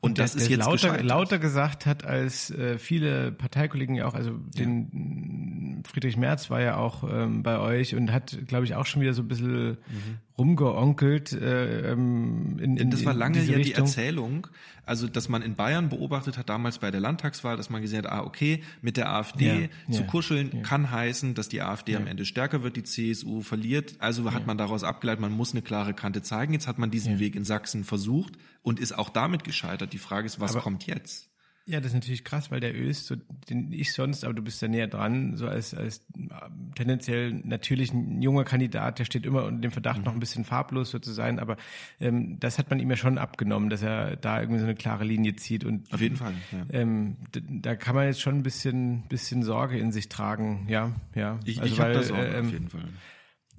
Und, 0.00 0.18
das 0.18 0.32
der, 0.32 0.42
ist 0.42 0.48
jetzt 0.48 0.60
lauter, 0.60 1.02
lauter 1.02 1.38
gesagt 1.40 1.84
hat 1.84 2.04
als 2.04 2.50
äh, 2.50 2.78
viele 2.78 3.32
Parteikollegen 3.32 3.96
ja 3.96 4.06
auch, 4.06 4.14
also 4.14 4.30
den 4.30 5.82
Friedrich 5.88 6.16
Merz 6.16 6.50
war 6.50 6.60
ja 6.60 6.76
auch 6.76 7.02
ähm, 7.10 7.42
bei 7.42 7.58
euch 7.58 7.96
und 7.96 8.12
hat, 8.12 8.38
glaube 8.46 8.64
ich, 8.64 8.76
auch 8.76 8.86
schon 8.86 9.02
wieder 9.02 9.12
so 9.12 9.22
ein 9.22 9.28
bisschen 9.28 9.70
mhm. 9.70 10.18
Rumgeonkelt. 10.38 11.32
Äh, 11.32 11.92
ähm, 11.92 12.58
in, 12.60 12.76
in, 12.76 12.90
das 12.90 13.04
war 13.04 13.12
lange 13.12 13.42
ja 13.42 13.58
die 13.58 13.72
Erzählung, 13.72 14.46
also 14.86 15.08
dass 15.08 15.28
man 15.28 15.42
in 15.42 15.56
Bayern 15.56 15.88
beobachtet 15.88 16.38
hat, 16.38 16.48
damals 16.48 16.78
bei 16.78 16.90
der 16.90 17.00
Landtagswahl, 17.00 17.56
dass 17.56 17.68
man 17.68 17.82
gesehen 17.82 18.04
hat, 18.04 18.12
ah, 18.12 18.22
okay, 18.22 18.62
mit 18.80 18.96
der 18.96 19.12
AfD 19.12 19.68
ja, 19.88 19.92
zu 19.92 20.02
ja, 20.02 20.06
kuscheln 20.06 20.50
ja. 20.54 20.62
kann 20.62 20.90
heißen, 20.90 21.34
dass 21.34 21.48
die 21.48 21.60
AfD 21.60 21.96
am 21.96 22.06
Ende 22.06 22.24
stärker 22.24 22.62
wird, 22.62 22.76
die 22.76 22.84
CSU 22.84 23.42
verliert. 23.42 23.96
Also 23.98 24.32
hat 24.32 24.46
man 24.46 24.56
daraus 24.56 24.84
abgeleitet, 24.84 25.20
man 25.20 25.32
muss 25.32 25.52
eine 25.52 25.62
klare 25.62 25.92
Kante 25.92 26.22
zeigen. 26.22 26.52
Jetzt 26.52 26.68
hat 26.68 26.78
man 26.78 26.90
diesen 26.90 27.18
Weg 27.18 27.34
in 27.34 27.44
Sachsen 27.44 27.84
versucht 27.84 28.34
und 28.62 28.78
ist 28.80 28.96
auch 28.96 29.10
damit 29.10 29.44
gescheitert. 29.44 29.92
Die 29.92 29.98
Frage 29.98 30.26
ist, 30.26 30.40
was 30.40 30.52
Aber 30.52 30.62
kommt 30.62 30.86
jetzt? 30.86 31.28
Ja, 31.68 31.80
das 31.80 31.88
ist 31.88 31.94
natürlich 31.94 32.24
krass, 32.24 32.50
weil 32.50 32.60
der 32.60 32.74
Öst, 32.74 33.08
so, 33.08 33.16
den 33.50 33.72
ich 33.72 33.92
sonst, 33.92 34.24
aber 34.24 34.32
du 34.32 34.40
bist 34.40 34.62
da 34.62 34.68
näher 34.68 34.86
dran, 34.86 35.36
so 35.36 35.46
als, 35.46 35.74
als 35.74 35.98
äh, 36.16 36.30
tendenziell 36.74 37.34
natürlich 37.44 37.92
ein 37.92 38.22
junger 38.22 38.44
Kandidat, 38.44 38.98
der 38.98 39.04
steht 39.04 39.26
immer 39.26 39.44
unter 39.44 39.60
dem 39.60 39.70
Verdacht, 39.70 39.98
mhm. 39.98 40.04
noch 40.04 40.14
ein 40.14 40.20
bisschen 40.20 40.46
farblos 40.46 40.90
so 40.90 40.98
zu 40.98 41.12
sein, 41.12 41.38
aber 41.38 41.58
ähm, 42.00 42.40
das 42.40 42.58
hat 42.58 42.70
man 42.70 42.80
ihm 42.80 42.88
ja 42.88 42.96
schon 42.96 43.18
abgenommen, 43.18 43.68
dass 43.68 43.82
er 43.82 44.16
da 44.16 44.40
irgendwie 44.40 44.60
so 44.60 44.64
eine 44.64 44.76
klare 44.76 45.04
Linie 45.04 45.36
zieht. 45.36 45.66
Und 45.66 45.92
Auf 45.92 46.00
jeden 46.00 46.16
Fall. 46.16 46.32
Ja. 46.52 46.80
Ähm, 46.80 47.18
da 47.32 47.76
kann 47.76 47.94
man 47.94 48.06
jetzt 48.06 48.22
schon 48.22 48.36
ein 48.36 48.42
bisschen, 48.42 49.02
bisschen 49.10 49.42
Sorge 49.42 49.78
in 49.78 49.92
sich 49.92 50.08
tragen, 50.08 50.64
ja, 50.70 50.92
ja. 51.14 51.38
Ich, 51.44 51.60
also, 51.60 51.74
ich 51.74 51.80
habe 51.80 51.92
das 51.92 52.10
auch, 52.10 52.16
ähm, 52.16 52.46
auf 52.46 52.52
jeden 52.52 52.68
Fall 52.70 52.88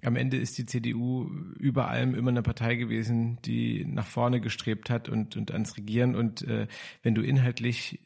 am 0.03 0.15
Ende 0.15 0.37
ist 0.37 0.57
die 0.57 0.65
CDU 0.65 1.29
über 1.57 1.87
allem 1.87 2.15
immer 2.15 2.29
eine 2.29 2.41
Partei 2.41 2.75
gewesen, 2.75 3.39
die 3.43 3.85
nach 3.85 4.07
vorne 4.07 4.39
gestrebt 4.41 4.89
hat 4.89 5.09
und, 5.09 5.35
und 5.35 5.51
ans 5.51 5.77
Regieren. 5.77 6.15
Und 6.15 6.41
äh, 6.43 6.67
wenn 7.03 7.15
du 7.15 7.21
inhaltlich 7.21 7.99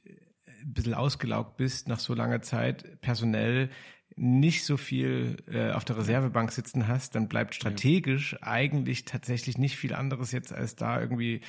ein 0.62 0.74
bisschen 0.74 0.94
ausgelaugt 0.94 1.58
bist 1.58 1.88
nach 1.88 2.00
so 2.00 2.14
langer 2.14 2.42
Zeit, 2.42 3.02
personell 3.02 3.70
nicht 4.16 4.64
so 4.64 4.78
viel 4.78 5.38
äh, 5.52 5.72
auf 5.72 5.86
der 5.86 5.98
Reservebank 5.98 6.52
sitzen 6.52 6.88
hast, 6.88 7.16
dann 7.16 7.28
bleibt 7.28 7.56
strategisch 7.56 8.34
ja. 8.34 8.40
eigentlich 8.44 9.06
tatsächlich 9.06 9.58
nicht 9.58 9.78
viel 9.78 9.94
anderes 9.94 10.32
jetzt, 10.32 10.54
als 10.54 10.76
da 10.76 11.00
irgendwie 11.00 11.42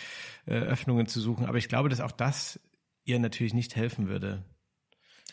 äh, 0.46 0.54
Öffnungen 0.54 1.06
zu 1.06 1.20
suchen. 1.20 1.46
Aber 1.46 1.58
ich 1.58 1.68
glaube, 1.68 1.88
dass 1.88 2.00
auch 2.00 2.12
das 2.12 2.60
ihr 3.04 3.18
natürlich 3.18 3.54
nicht 3.54 3.76
helfen 3.76 4.08
würde. 4.08 4.44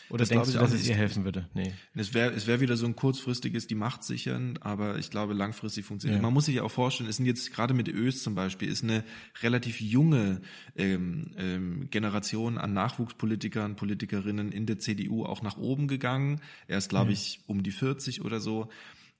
Oder 0.08 0.18
das 0.18 0.28
denkst 0.28 0.52
du, 0.52 0.58
dass 0.58 0.72
es 0.72 0.86
ihr 0.86 0.94
helfen 0.94 1.24
würde? 1.24 1.48
Nee. 1.54 1.72
Es 1.94 2.14
wäre 2.14 2.32
es 2.32 2.46
wär 2.46 2.60
wieder 2.60 2.76
so 2.76 2.86
ein 2.86 2.96
kurzfristiges 2.96 3.66
die 3.66 3.74
Macht 3.74 4.04
sichern, 4.04 4.58
aber 4.60 4.98
ich 4.98 5.10
glaube 5.10 5.34
langfristig 5.34 5.84
funktioniert. 5.84 6.18
Ja. 6.18 6.22
Man 6.22 6.32
muss 6.32 6.46
sich 6.46 6.56
ja 6.56 6.62
auch 6.62 6.70
vorstellen, 6.70 7.08
es 7.08 7.16
sind 7.16 7.26
jetzt 7.26 7.52
gerade 7.52 7.74
mit 7.74 7.88
Ös 7.88 8.22
zum 8.22 8.34
Beispiel, 8.34 8.68
ist 8.68 8.84
eine 8.84 9.04
relativ 9.42 9.80
junge 9.80 10.40
ähm, 10.76 11.32
ähm, 11.36 11.90
Generation 11.90 12.58
an 12.58 12.72
Nachwuchspolitikern, 12.72 13.76
Politikerinnen 13.76 14.52
in 14.52 14.66
der 14.66 14.78
CDU 14.78 15.24
auch 15.24 15.42
nach 15.42 15.56
oben 15.56 15.88
gegangen. 15.88 16.40
Er 16.66 16.78
ist, 16.78 16.88
glaube 16.88 17.10
ja. 17.10 17.12
ich, 17.12 17.40
um 17.46 17.62
die 17.62 17.72
40 17.72 18.22
oder 18.22 18.40
so. 18.40 18.68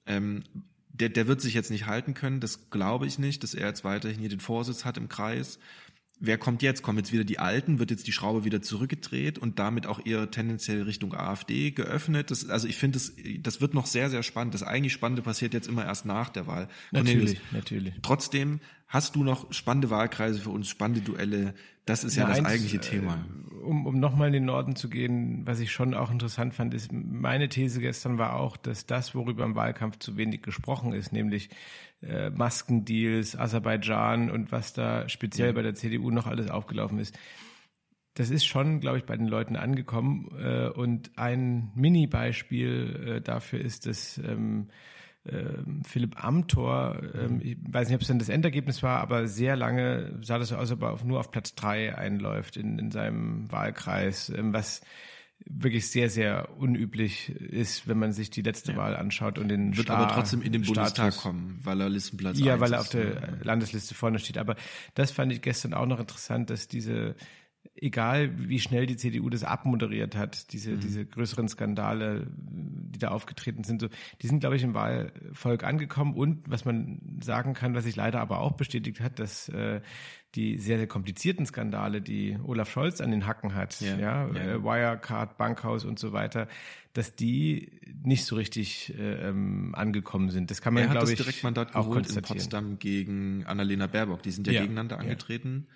Ähm, 0.06 0.42
der, 0.92 1.08
der 1.08 1.26
wird 1.26 1.40
sich 1.40 1.54
jetzt 1.54 1.70
nicht 1.70 1.86
halten 1.86 2.14
können, 2.14 2.40
das 2.40 2.70
glaube 2.70 3.06
ich 3.06 3.18
nicht, 3.18 3.42
dass 3.42 3.54
er 3.54 3.68
jetzt 3.68 3.82
weiterhin 3.84 4.20
hier 4.20 4.28
den 4.28 4.40
Vorsitz 4.40 4.84
hat 4.84 4.98
im 4.98 5.08
Kreis 5.08 5.58
wer 6.22 6.38
kommt 6.38 6.62
jetzt? 6.62 6.82
Kommen 6.82 6.98
jetzt 6.98 7.12
wieder 7.12 7.24
die 7.24 7.38
Alten? 7.38 7.78
Wird 7.78 7.90
jetzt 7.90 8.06
die 8.06 8.12
Schraube 8.12 8.44
wieder 8.44 8.62
zurückgedreht 8.62 9.38
und 9.38 9.58
damit 9.58 9.86
auch 9.86 10.04
eher 10.06 10.30
tendenziell 10.30 10.82
Richtung 10.82 11.12
AfD 11.14 11.72
geöffnet? 11.72 12.30
Das, 12.30 12.48
also 12.48 12.68
ich 12.68 12.76
finde, 12.76 12.98
das, 12.98 13.12
das 13.40 13.60
wird 13.60 13.74
noch 13.74 13.86
sehr, 13.86 14.08
sehr 14.08 14.22
spannend. 14.22 14.54
Das 14.54 14.62
eigentlich 14.62 14.92
Spannende 14.92 15.22
passiert 15.22 15.52
jetzt 15.52 15.68
immer 15.68 15.84
erst 15.84 16.06
nach 16.06 16.30
der 16.30 16.46
Wahl. 16.46 16.68
Natürlich, 16.92 17.40
natürlich. 17.50 17.94
Trotzdem 18.02 18.60
hast 18.88 19.16
du 19.16 19.24
noch 19.24 19.52
spannende 19.52 19.90
Wahlkreise 19.90 20.40
für 20.40 20.50
uns, 20.50 20.68
spannende 20.68 21.00
Duelle. 21.00 21.54
Das 21.84 22.04
ist 22.04 22.16
ja, 22.16 22.22
ja 22.22 22.28
das 22.36 22.44
eigentliche 22.44 22.78
Thema. 22.78 23.24
Um, 23.62 23.86
um 23.86 24.00
nochmal 24.00 24.28
in 24.28 24.32
den 24.32 24.44
Norden 24.44 24.76
zu 24.76 24.90
gehen, 24.90 25.46
was 25.46 25.60
ich 25.60 25.70
schon 25.72 25.94
auch 25.94 26.10
interessant 26.10 26.54
fand, 26.54 26.74
ist, 26.74 26.92
meine 26.92 27.48
These 27.48 27.80
gestern 27.80 28.18
war 28.18 28.34
auch, 28.34 28.56
dass 28.56 28.86
das, 28.86 29.14
worüber 29.14 29.44
im 29.44 29.54
Wahlkampf 29.54 29.98
zu 29.98 30.16
wenig 30.16 30.42
gesprochen 30.42 30.92
ist, 30.92 31.12
nämlich 31.12 31.48
äh, 32.02 32.30
Maskendeals, 32.30 33.38
Aserbaidschan 33.38 34.30
und 34.30 34.52
was 34.52 34.72
da 34.72 35.08
speziell 35.08 35.48
ja. 35.48 35.52
bei 35.52 35.62
der 35.62 35.74
CDU 35.74 36.10
noch 36.10 36.26
alles 36.26 36.50
aufgelaufen 36.50 36.98
ist. 36.98 37.18
Das 38.14 38.30
ist 38.30 38.44
schon, 38.44 38.80
glaube 38.80 38.98
ich, 38.98 39.04
bei 39.04 39.16
den 39.16 39.28
Leuten 39.28 39.56
angekommen. 39.56 40.28
Äh, 40.38 40.68
und 40.68 41.16
ein 41.16 41.70
Mini-Beispiel 41.74 43.16
äh, 43.16 43.20
dafür 43.20 43.60
ist, 43.60 43.86
dass 43.86 44.18
ähm, 44.18 44.68
äh, 44.68 44.72
Philipp 45.84 46.22
Amthor, 46.22 47.00
ähm, 47.14 47.40
ich 47.42 47.56
weiß 47.62 47.88
nicht, 47.88 47.94
ob 47.94 48.02
es 48.02 48.08
dann 48.08 48.18
das 48.18 48.28
Endergebnis 48.28 48.82
war, 48.82 49.00
aber 49.00 49.28
sehr 49.28 49.54
lange 49.54 50.18
sah 50.22 50.38
das 50.38 50.48
so 50.48 50.56
aus, 50.56 50.72
ob 50.72 50.82
er 50.82 50.92
auf, 50.92 51.04
nur 51.04 51.20
auf 51.20 51.30
Platz 51.30 51.54
drei 51.54 51.96
einläuft 51.96 52.56
in, 52.56 52.78
in 52.78 52.90
seinem 52.90 53.50
Wahlkreis, 53.50 54.30
ähm, 54.30 54.52
was 54.52 54.80
wirklich 55.46 55.88
sehr, 55.88 56.10
sehr 56.10 56.56
unüblich 56.58 57.30
ist, 57.30 57.88
wenn 57.88 57.98
man 57.98 58.12
sich 58.12 58.30
die 58.30 58.42
letzte 58.42 58.72
ja. 58.72 58.78
Wahl 58.78 58.96
anschaut 58.96 59.38
und 59.38 59.48
den 59.48 59.76
Wird 59.76 59.86
Star 59.86 59.98
aber 59.98 60.14
trotzdem 60.14 60.42
in 60.42 60.52
den 60.52 60.64
Status. 60.64 60.94
Bundestag 60.94 61.16
kommen, 61.16 61.58
weil 61.62 61.80
er 61.80 61.88
Listenplatz 61.88 62.38
Ja, 62.38 62.60
weil 62.60 62.72
er 62.72 62.80
auf 62.80 62.88
der. 62.88 63.38
Landesliste 63.42 63.94
vorne 63.94 64.18
steht. 64.18 64.38
Aber 64.38 64.56
das 64.94 65.10
fand 65.10 65.32
ich 65.32 65.42
gestern 65.42 65.74
auch 65.74 65.86
noch 65.86 66.00
interessant, 66.00 66.50
dass 66.50 66.68
diese 66.68 67.16
egal 67.74 68.30
wie 68.36 68.58
schnell 68.58 68.86
die 68.86 68.96
CDU 68.96 69.30
das 69.30 69.44
abmoderiert 69.44 70.14
hat, 70.14 70.52
diese, 70.52 70.72
mhm. 70.72 70.80
diese 70.80 71.06
größeren 71.06 71.48
Skandale, 71.48 72.26
die 72.36 72.98
da 72.98 73.08
aufgetreten 73.08 73.64
sind, 73.64 73.80
so, 73.80 73.88
die 74.20 74.26
sind, 74.26 74.40
glaube 74.40 74.56
ich, 74.56 74.62
im 74.62 74.74
Wahlvolk 74.74 75.64
angekommen 75.64 76.14
und 76.14 76.50
was 76.50 76.64
man 76.64 77.00
sagen 77.22 77.54
kann, 77.54 77.74
was 77.74 77.84
sich 77.84 77.96
leider 77.96 78.20
aber 78.20 78.40
auch 78.40 78.52
bestätigt 78.52 79.00
hat, 79.00 79.18
dass 79.18 79.48
äh, 79.48 79.80
die 80.34 80.58
sehr, 80.58 80.78
sehr 80.78 80.86
komplizierten 80.86 81.44
Skandale, 81.46 82.00
die 82.00 82.38
Olaf 82.44 82.70
Scholz 82.70 83.00
an 83.00 83.10
den 83.10 83.26
Hacken 83.26 83.54
hat, 83.54 83.80
ja, 83.80 83.96
ja, 83.96 84.28
ja. 84.28 84.34
Äh, 84.34 84.62
Wirecard, 84.62 85.36
Bankhaus 85.36 85.84
und 85.84 85.98
so 85.98 86.12
weiter, 86.12 86.48
dass 86.92 87.16
die 87.16 87.80
nicht 88.02 88.24
so 88.24 88.36
richtig 88.36 88.94
äh, 88.98 89.28
ähm, 89.28 89.74
angekommen 89.74 90.30
sind. 90.30 90.50
Das 90.50 90.60
kann 90.60 90.74
man, 90.74 90.90
glaube 90.90 91.10
ich, 91.10 91.16
Direktmandat 91.16 91.74
auch 91.74 91.88
geholt 91.88 92.10
in 92.10 92.22
Potsdam 92.22 92.78
gegen 92.78 93.44
Annalena 93.46 93.86
Baerbock. 93.86 94.22
Die 94.22 94.30
sind 94.30 94.46
ja, 94.46 94.54
ja 94.54 94.60
gegeneinander 94.62 94.98
angetreten. 94.98 95.66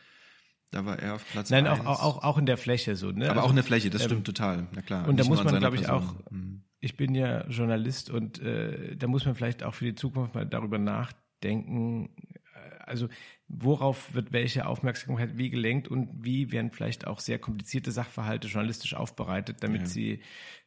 Da 0.77 0.85
war 0.85 0.99
er 0.99 1.15
auf 1.15 1.27
Platz 1.33 1.49
Nein, 1.49 1.67
auch, 1.67 1.87
auch, 1.87 2.23
auch 2.23 2.37
in 2.37 2.45
der 2.45 2.59
Fläche 2.59 2.97
so. 2.97 3.11
Ne? 3.11 3.31
Aber 3.31 3.37
also, 3.37 3.47
auch 3.47 3.51
in 3.51 3.57
der 3.57 3.65
Fläche, 3.65 3.89
das 3.89 4.03
ähm, 4.03 4.09
stimmt 4.09 4.27
total. 4.27 4.67
Na 4.75 4.83
klar. 4.83 5.09
Und 5.09 5.19
da 5.19 5.25
muss 5.25 5.43
man, 5.43 5.59
glaube 5.59 5.77
ich, 5.77 5.89
auch, 5.89 6.15
mhm. 6.31 6.65
ich 6.81 6.99
bin 6.99 7.15
ja 7.15 7.47
Journalist 7.49 8.11
und 8.11 8.43
äh, 8.43 8.95
da 8.95 9.07
muss 9.07 9.25
man 9.25 9.35
vielleicht 9.37 9.63
auch 9.63 9.73
für 9.73 9.87
die 9.87 9.95
Zukunft 9.95 10.35
mal 10.35 10.45
darüber 10.45 10.77
nachdenken, 10.77 12.11
äh, 12.19 12.85
also 12.85 13.09
worauf 13.49 14.13
wird 14.13 14.35
welche 14.35 14.67
Aufmerksamkeit 14.67 15.39
wie 15.39 15.49
gelenkt 15.49 15.89
und 15.89 16.11
wie 16.13 16.53
werden 16.53 16.73
vielleicht 16.73 17.07
auch 17.07 17.21
sehr 17.21 17.39
komplizierte 17.39 17.91
Sachverhalte 17.91 18.49
journalistisch 18.49 18.93
aufbereitet, 18.93 19.63
damit 19.63 19.81
ja. 19.81 19.87
sie 19.87 20.21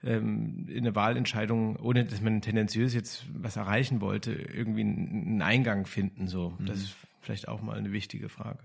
ähm, 0.04 0.66
in 0.70 0.80
eine 0.80 0.96
Wahlentscheidung, 0.96 1.76
ohne 1.76 2.04
dass 2.04 2.20
man 2.20 2.42
tendenziös 2.42 2.96
jetzt 2.96 3.26
was 3.32 3.58
erreichen 3.58 4.02
wollte, 4.02 4.32
irgendwie 4.32 4.82
einen 4.82 5.44
Eingang 5.44 5.86
finden. 5.86 6.28
So, 6.28 6.56
mhm. 6.58 6.66
das 6.66 6.80
ist 6.80 6.96
vielleicht 7.22 7.48
auch 7.48 7.62
mal 7.62 7.78
eine 7.78 7.92
wichtige 7.92 8.28
Frage. 8.28 8.64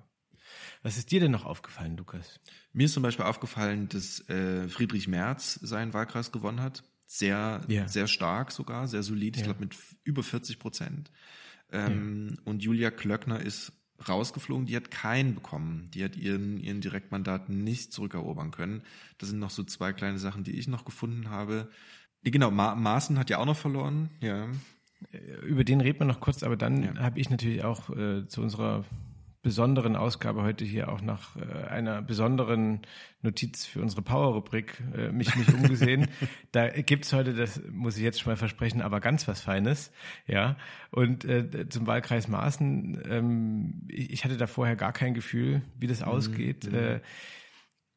Was 0.84 0.98
ist 0.98 1.10
dir 1.10 1.18
denn 1.18 1.30
noch 1.30 1.46
aufgefallen, 1.46 1.96
Lukas? 1.96 2.40
Mir 2.74 2.84
ist 2.84 2.92
zum 2.92 3.02
Beispiel 3.02 3.24
aufgefallen, 3.24 3.88
dass 3.88 4.20
äh, 4.28 4.68
Friedrich 4.68 5.08
Merz 5.08 5.54
seinen 5.54 5.94
Wahlkreis 5.94 6.30
gewonnen 6.30 6.60
hat. 6.60 6.84
Sehr, 7.06 7.62
yeah. 7.70 7.88
sehr 7.88 8.06
stark 8.06 8.52
sogar, 8.52 8.86
sehr 8.86 9.02
solid. 9.02 9.34
Ich 9.34 9.42
yeah. 9.42 9.46
glaube 9.46 9.60
mit 9.60 9.76
über 10.04 10.22
40 10.22 10.58
Prozent. 10.58 11.10
Ähm, 11.72 12.28
yeah. 12.28 12.38
Und 12.44 12.62
Julia 12.62 12.90
Klöckner 12.90 13.40
ist 13.40 13.72
rausgeflogen. 14.06 14.66
Die 14.66 14.76
hat 14.76 14.90
keinen 14.90 15.34
bekommen. 15.34 15.90
Die 15.94 16.04
hat 16.04 16.16
ihren, 16.16 16.60
ihren 16.60 16.82
Direktmandat 16.82 17.48
nicht 17.48 17.94
zurückerobern 17.94 18.50
können. 18.50 18.82
Das 19.16 19.30
sind 19.30 19.38
noch 19.38 19.50
so 19.50 19.62
zwei 19.64 19.94
kleine 19.94 20.18
Sachen, 20.18 20.44
die 20.44 20.58
ich 20.58 20.68
noch 20.68 20.84
gefunden 20.84 21.30
habe. 21.30 21.70
Genau, 22.24 22.50
Ma 22.50 22.74
Maaßen 22.74 23.18
hat 23.18 23.30
ja 23.30 23.38
auch 23.38 23.46
noch 23.46 23.56
verloren. 23.56 24.10
Ja. 24.20 24.48
Über 25.46 25.64
den 25.64 25.80
reden 25.80 26.00
wir 26.00 26.06
noch 26.06 26.20
kurz, 26.20 26.42
aber 26.42 26.58
dann 26.58 26.82
ja. 26.82 26.96
habe 26.96 27.18
ich 27.18 27.30
natürlich 27.30 27.64
auch 27.64 27.88
äh, 27.88 28.26
zu 28.28 28.42
unserer 28.42 28.84
besonderen 29.44 29.94
Ausgabe 29.94 30.42
heute 30.42 30.64
hier 30.64 30.88
auch 30.88 31.02
nach 31.02 31.36
äh, 31.36 31.68
einer 31.68 32.02
besonderen 32.02 32.80
Notiz 33.22 33.66
für 33.66 33.80
unsere 33.80 34.02
Power-Rubrik 34.02 34.82
äh, 34.96 35.12
mich, 35.12 35.36
mich 35.36 35.52
umgesehen. 35.54 36.08
da 36.52 36.68
gibt's 36.70 37.12
heute, 37.12 37.34
das 37.34 37.60
muss 37.70 37.96
ich 37.98 38.02
jetzt 38.02 38.20
schon 38.20 38.32
mal 38.32 38.36
versprechen, 38.36 38.80
aber 38.80 39.00
ganz 39.00 39.28
was 39.28 39.42
Feines. 39.42 39.92
Ja. 40.26 40.56
Und 40.90 41.26
äh, 41.26 41.68
zum 41.68 41.86
Wahlkreis 41.86 42.26
Maaßen, 42.26 43.02
ähm, 43.08 43.82
ich, 43.88 44.10
ich 44.10 44.24
hatte 44.24 44.38
da 44.38 44.46
vorher 44.46 44.76
gar 44.76 44.92
kein 44.92 45.12
Gefühl, 45.12 45.60
wie 45.78 45.86
das 45.86 46.00
mhm. 46.00 46.06
ausgeht. 46.06 46.72
Mhm. 46.72 46.74
Äh, 46.74 47.00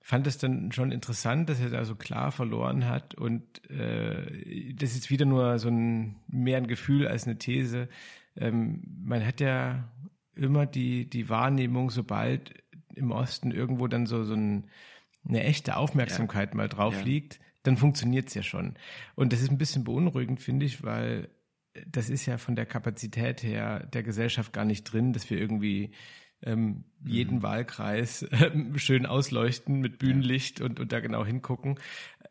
fand 0.01 0.27
es 0.27 0.37
dann 0.37 0.73
schon 0.73 0.91
interessant, 0.91 1.49
dass 1.49 1.61
er 1.61 1.69
da 1.69 1.85
so 1.85 1.95
klar 1.95 2.31
verloren 2.31 2.87
hat 2.87 3.15
und 3.15 3.43
äh, 3.71 4.73
das 4.73 4.95
ist 4.95 5.09
wieder 5.09 5.25
nur 5.25 5.59
so 5.59 5.69
ein 5.69 6.15
mehr 6.27 6.57
ein 6.57 6.67
Gefühl 6.67 7.07
als 7.07 7.25
eine 7.25 7.37
These. 7.37 7.87
Ähm, 8.37 8.83
man 9.03 9.25
hat 9.25 9.39
ja 9.39 9.89
immer 10.37 10.65
die, 10.65 11.09
die 11.09 11.29
Wahrnehmung, 11.29 11.89
sobald 11.89 12.53
im 12.95 13.11
Osten 13.11 13.51
irgendwo 13.51 13.87
dann 13.87 14.05
so, 14.05 14.23
so 14.23 14.33
ein, 14.33 14.67
eine 15.27 15.43
echte 15.43 15.77
Aufmerksamkeit 15.77 16.51
ja. 16.51 16.57
mal 16.57 16.69
drauf 16.69 16.95
ja. 16.95 17.03
liegt, 17.03 17.39
dann 17.63 17.77
funktioniert's 17.77 18.33
ja 18.33 18.43
schon. 18.43 18.75
Und 19.15 19.33
das 19.33 19.41
ist 19.41 19.51
ein 19.51 19.57
bisschen 19.57 19.83
beunruhigend, 19.83 20.41
finde 20.41 20.65
ich, 20.65 20.83
weil 20.83 21.29
das 21.85 22.09
ist 22.09 22.25
ja 22.25 22.37
von 22.37 22.55
der 22.55 22.65
Kapazität 22.65 23.43
her 23.43 23.85
der 23.85 24.03
Gesellschaft 24.03 24.53
gar 24.53 24.65
nicht 24.65 24.83
drin, 24.83 25.13
dass 25.13 25.29
wir 25.29 25.37
irgendwie 25.37 25.91
ähm, 26.43 26.83
jeden 27.03 27.37
mhm. 27.37 27.43
Wahlkreis 27.43 28.23
äh, 28.23 28.51
schön 28.77 29.05
ausleuchten 29.05 29.79
mit 29.79 29.99
Bühnenlicht 29.99 30.61
und, 30.61 30.79
und 30.79 30.91
da 30.91 30.99
genau 30.99 31.25
hingucken 31.25 31.79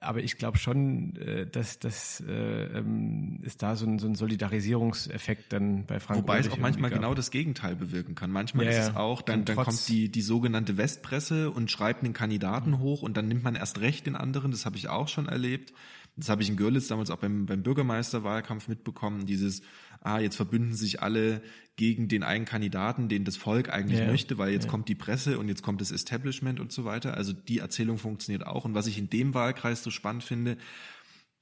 aber 0.06 0.22
ich 0.22 0.38
glaube 0.38 0.58
schon, 0.58 1.16
äh, 1.16 1.46
dass, 1.46 1.78
dass 1.78 2.22
äh, 2.26 2.32
ähm, 2.32 3.40
es 3.44 3.56
da 3.56 3.76
so 3.76 3.86
ein, 3.86 3.98
so 3.98 4.06
ein 4.06 4.14
Solidarisierungseffekt 4.14 5.52
dann 5.52 5.84
bei 5.86 6.00
Frank 6.00 6.20
Wobei 6.20 6.38
es 6.38 6.50
auch 6.50 6.58
manchmal 6.58 6.90
genau 6.90 7.14
das 7.14 7.30
Gegenteil 7.30 7.76
bewirken 7.76 8.14
kann. 8.14 8.30
Manchmal 8.30 8.66
ja, 8.66 8.72
ist 8.72 8.78
es 8.90 8.96
auch, 8.96 9.22
dann, 9.22 9.44
dann, 9.44 9.56
kommt 9.56 9.88
die, 9.88 10.08
die 10.08 10.22
sogenannte 10.22 10.76
Westpresse 10.76 11.50
und 11.50 11.70
schreibt 11.70 12.04
einen 12.04 12.12
Kandidaten 12.12 12.78
hoch 12.78 13.02
und 13.02 13.16
dann 13.16 13.28
nimmt 13.28 13.44
man 13.44 13.54
erst 13.56 13.80
recht 13.80 14.06
den 14.06 14.16
anderen. 14.16 14.50
Das 14.50 14.64
habe 14.64 14.76
ich 14.76 14.88
auch 14.88 15.08
schon 15.08 15.26
erlebt. 15.28 15.72
Das 16.16 16.30
habe 16.30 16.42
ich 16.42 16.48
in 16.48 16.56
Görlitz 16.56 16.88
damals 16.88 17.10
auch 17.10 17.18
beim, 17.18 17.44
beim 17.44 17.62
Bürgermeisterwahlkampf 17.62 18.68
mitbekommen, 18.68 19.26
dieses, 19.26 19.60
ah, 20.00 20.18
jetzt 20.18 20.36
verbünden 20.36 20.74
sich 20.74 21.02
alle 21.02 21.42
gegen 21.76 22.08
den 22.08 22.22
einen 22.22 22.46
Kandidaten, 22.46 23.08
den 23.08 23.24
das 23.24 23.36
Volk 23.36 23.68
eigentlich 23.68 24.00
ja. 24.00 24.06
möchte, 24.06 24.38
weil 24.38 24.52
jetzt 24.52 24.64
ja. 24.64 24.70
kommt 24.70 24.88
die 24.88 24.94
Presse 24.94 25.38
und 25.38 25.48
jetzt 25.48 25.62
kommt 25.62 25.82
das 25.82 25.90
Establishment 25.90 26.58
und 26.58 26.72
so 26.72 26.86
weiter. 26.86 27.14
Also 27.14 27.34
die 27.34 27.58
Erzählung 27.58 27.98
funktioniert 27.98 28.46
auch. 28.46 28.64
Und 28.64 28.74
was 28.74 28.86
ich 28.86 28.96
in 28.96 29.10
dem 29.10 29.34
Wahlkreis 29.34 29.82
so 29.82 29.90
spannend 29.90 30.24
finde, 30.24 30.56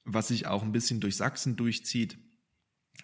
was 0.05 0.29
sich 0.29 0.49
auch 0.49 0.63
ein 0.65 0.73
bisschen 0.73 0.99
durch 0.99 1.17
Sachsen 1.17 1.55
durchzieht, 1.55 2.19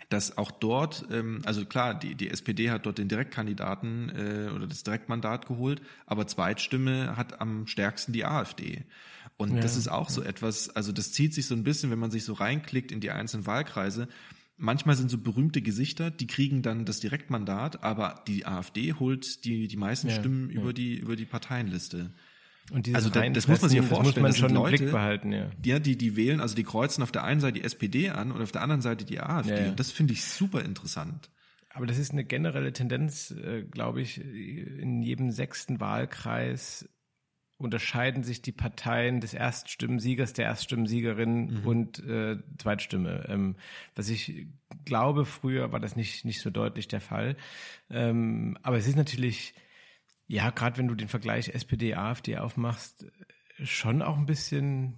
dass 0.08 0.38
auch 0.38 0.50
dort, 0.50 1.06
ähm, 1.10 1.40
also 1.44 1.64
klar, 1.64 1.98
die, 1.98 2.14
die 2.14 2.30
SPD 2.30 2.70
hat 2.70 2.86
dort 2.86 2.98
den 2.98 3.08
Direktkandidaten 3.08 4.08
äh, 4.10 4.50
oder 4.50 4.66
das 4.66 4.82
Direktmandat 4.82 5.46
geholt, 5.46 5.82
aber 6.06 6.26
Zweitstimme 6.26 7.16
hat 7.16 7.40
am 7.40 7.66
stärksten 7.66 8.12
die 8.12 8.24
AfD. 8.24 8.84
Und 9.40 9.54
ja, 9.54 9.60
das 9.60 9.76
ist 9.76 9.88
auch 9.88 10.08
ja. 10.08 10.14
so 10.14 10.22
etwas, 10.22 10.68
also 10.76 10.92
das 10.92 11.12
zieht 11.12 11.32
sich 11.32 11.46
so 11.46 11.54
ein 11.54 11.64
bisschen, 11.64 11.90
wenn 11.90 11.98
man 11.98 12.10
sich 12.10 12.24
so 12.24 12.34
reinklickt 12.34 12.92
in 12.92 13.00
die 13.00 13.10
einzelnen 13.10 13.46
Wahlkreise. 13.46 14.06
Manchmal 14.58 14.96
sind 14.96 15.10
so 15.10 15.16
berühmte 15.16 15.62
Gesichter, 15.62 16.10
die 16.10 16.26
kriegen 16.26 16.60
dann 16.60 16.84
das 16.84 17.00
Direktmandat, 17.00 17.82
aber 17.82 18.22
die 18.26 18.44
AfD 18.44 18.92
holt 18.92 19.46
die, 19.46 19.66
die 19.66 19.76
meisten 19.78 20.08
ja, 20.08 20.14
Stimmen 20.14 20.50
über 20.50 20.74
die, 20.74 20.96
über 20.96 21.16
die 21.16 21.24
Parteienliste. 21.24 22.12
Und 22.70 22.94
also 22.94 23.08
da, 23.08 23.26
das 23.30 23.48
muss 23.48 23.62
man 23.62 23.70
sich 23.70 23.78
ja 23.78 23.82
vorstellen. 23.82 24.26
Das 24.26 24.34
muss 24.34 24.42
man 24.42 24.50
schon 24.50 24.54
Leute, 24.54 24.76
im 24.76 24.80
Blick 24.82 24.92
behalten, 24.92 25.32
ja. 25.32 25.50
Die, 25.56 25.80
die, 25.80 25.96
die 25.96 26.16
wählen, 26.16 26.40
also 26.40 26.54
die 26.54 26.62
kreuzen 26.62 27.02
auf 27.02 27.10
der 27.10 27.24
einen 27.24 27.40
Seite 27.40 27.54
die 27.54 27.64
SPD 27.64 28.10
an 28.10 28.30
und 28.30 28.42
auf 28.42 28.52
der 28.52 28.60
anderen 28.60 28.82
Seite 28.82 29.06
die 29.06 29.20
AfD. 29.20 29.54
Ja, 29.54 29.60
ja. 29.68 29.70
Das 29.72 29.90
finde 29.90 30.12
ich 30.12 30.22
super 30.22 30.62
interessant. 30.62 31.30
Aber 31.70 31.86
das 31.86 31.96
ist 31.96 32.12
eine 32.12 32.24
generelle 32.24 32.74
Tendenz, 32.74 33.30
äh, 33.30 33.62
glaube 33.62 34.02
ich, 34.02 34.20
in 34.20 35.00
jedem 35.00 35.30
sechsten 35.30 35.80
Wahlkreis 35.80 36.88
unterscheiden 37.60 38.22
sich 38.22 38.42
die 38.42 38.52
Parteien 38.52 39.20
des 39.20 39.34
Erststimmsiegers, 39.34 40.32
der 40.32 40.46
Erststimmsiegerin 40.46 41.60
mhm. 41.60 41.66
und 41.66 41.98
äh, 42.06 42.38
Zweitstimme. 42.58 43.26
Ähm, 43.28 43.56
was 43.94 44.08
ich 44.08 44.46
glaube, 44.84 45.24
früher 45.24 45.70
war 45.72 45.80
das 45.80 45.96
nicht, 45.96 46.24
nicht 46.24 46.40
so 46.40 46.50
deutlich 46.50 46.88
der 46.88 47.00
Fall. 47.00 47.36
Ähm, 47.90 48.58
aber 48.62 48.78
es 48.78 48.86
ist 48.86 48.96
natürlich 48.96 49.54
ja, 50.30 50.50
gerade 50.50 50.78
wenn 50.78 50.86
du 50.86 50.94
den 50.94 51.08
Vergleich 51.08 51.48
SPD, 51.48 51.96
AfD 51.96 52.38
aufmachst, 52.38 53.04
schon 53.64 54.00
auch 54.00 54.16
ein 54.16 54.26
bisschen 54.26 54.96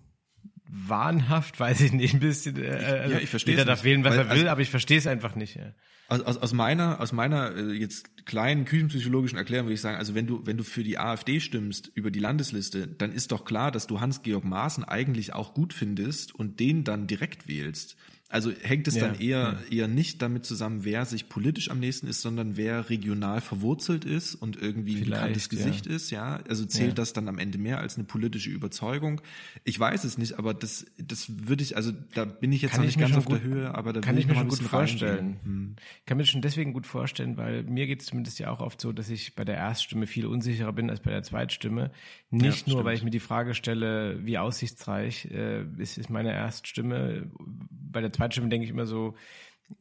wahnhaft, 0.72 1.60
weiß 1.60 1.82
ich 1.82 1.92
nicht, 1.92 2.14
ein 2.14 2.20
bisschen. 2.20 2.56
Äh, 2.56 3.10
ja, 3.10 3.18
ich 3.18 3.28
verstehe. 3.28 3.54
Jeder 3.54 3.66
darf 3.66 3.84
wählen, 3.84 4.04
was 4.04 4.12
Weil, 4.12 4.20
er 4.20 4.24
will, 4.30 4.38
also, 4.38 4.48
aber 4.48 4.60
ich 4.62 4.70
verstehe 4.70 4.98
es 4.98 5.06
einfach 5.06 5.36
nicht. 5.36 5.56
Ja. 5.56 5.74
Aus, 6.08 6.20
aus, 6.22 6.38
aus 6.38 6.52
meiner, 6.54 7.00
aus 7.00 7.12
meiner 7.12 7.54
äh, 7.54 7.72
jetzt 7.72 8.26
kleinen 8.26 8.64
küchenpsychologischen 8.64 9.36
Erklärung 9.36 9.66
würde 9.66 9.74
ich 9.74 9.80
sagen, 9.82 9.98
also 9.98 10.14
wenn 10.14 10.26
du, 10.26 10.46
wenn 10.46 10.56
du 10.56 10.64
für 10.64 10.82
die 10.82 10.98
AfD 10.98 11.40
stimmst 11.40 11.90
über 11.94 12.10
die 12.10 12.20
Landesliste, 12.20 12.88
dann 12.88 13.12
ist 13.12 13.32
doch 13.32 13.44
klar, 13.44 13.70
dass 13.70 13.86
du 13.86 14.00
Hans-Georg 14.00 14.44
Maaßen 14.44 14.84
eigentlich 14.84 15.34
auch 15.34 15.52
gut 15.52 15.74
findest 15.74 16.34
und 16.34 16.58
den 16.58 16.84
dann 16.84 17.06
direkt 17.06 17.48
wählst. 17.48 17.96
Also 18.32 18.50
hängt 18.62 18.88
es 18.88 18.94
ja, 18.94 19.08
dann 19.08 19.20
eher, 19.20 19.60
ja. 19.68 19.76
eher 19.76 19.88
nicht 19.88 20.22
damit 20.22 20.46
zusammen, 20.46 20.84
wer 20.84 21.04
sich 21.04 21.28
politisch 21.28 21.70
am 21.70 21.80
nächsten 21.80 22.06
ist, 22.06 22.22
sondern 22.22 22.56
wer 22.56 22.88
regional 22.88 23.42
verwurzelt 23.42 24.06
ist 24.06 24.34
und 24.34 24.56
irgendwie 24.56 24.96
ein 24.96 25.04
bekanntes 25.04 25.50
Gesicht 25.50 25.84
ja. 25.84 25.92
ist, 25.92 26.10
ja. 26.10 26.40
Also 26.48 26.64
zählt 26.64 26.96
das 26.96 27.12
dann 27.12 27.28
am 27.28 27.36
Ende 27.36 27.58
mehr 27.58 27.78
als 27.78 27.96
eine 27.96 28.04
politische 28.04 28.48
Überzeugung? 28.48 29.20
Ich 29.64 29.78
weiß 29.78 30.04
es 30.04 30.16
nicht, 30.16 30.38
aber 30.38 30.54
das, 30.54 30.86
das 30.96 31.46
würde 31.46 31.62
ich, 31.62 31.76
also 31.76 31.92
da 32.14 32.24
bin 32.24 32.52
ich 32.52 32.62
jetzt 32.62 32.70
kann 32.70 32.80
noch 32.80 32.86
nicht 32.86 32.98
ganz 32.98 33.14
auf 33.14 33.26
gut, 33.26 33.34
der 33.34 33.42
Höhe, 33.42 33.74
aber 33.74 33.92
da 33.92 34.00
kann 34.00 34.16
ich 34.16 34.26
mir 34.26 34.34
schon 34.34 34.48
gut 34.48 34.62
vorstellen. 34.62 35.36
Hm. 35.44 35.76
Ich 36.00 36.06
kann 36.06 36.16
mir 36.16 36.24
schon 36.24 36.40
deswegen 36.40 36.72
gut 36.72 36.86
vorstellen, 36.86 37.36
weil 37.36 37.64
mir 37.64 37.86
geht 37.86 38.00
es 38.00 38.06
zumindest 38.06 38.38
ja 38.38 38.50
auch 38.50 38.60
oft 38.60 38.80
so, 38.80 38.92
dass 38.92 39.10
ich 39.10 39.34
bei 39.34 39.44
der 39.44 39.56
Erststimme 39.56 40.06
viel 40.06 40.24
unsicherer 40.24 40.72
bin 40.72 40.88
als 40.88 41.00
bei 41.00 41.10
der 41.10 41.22
Zweitstimme. 41.22 41.90
Nicht 42.30 42.66
nur, 42.66 42.76
stimmt. 42.76 42.84
weil 42.86 42.96
ich 42.96 43.02
mir 43.02 43.10
die 43.10 43.20
Frage 43.20 43.54
stelle, 43.54 44.24
wie 44.24 44.38
aussichtsreich 44.38 45.26
äh, 45.26 45.64
ist, 45.76 45.98
ist 45.98 46.08
meine 46.08 46.32
Erststimme. 46.32 47.30
Bei 47.38 48.00
der 48.00 48.10
Zweitstimme 48.10 48.21
denke 48.28 48.64
ich 48.64 48.70
immer 48.70 48.86
so, 48.86 49.14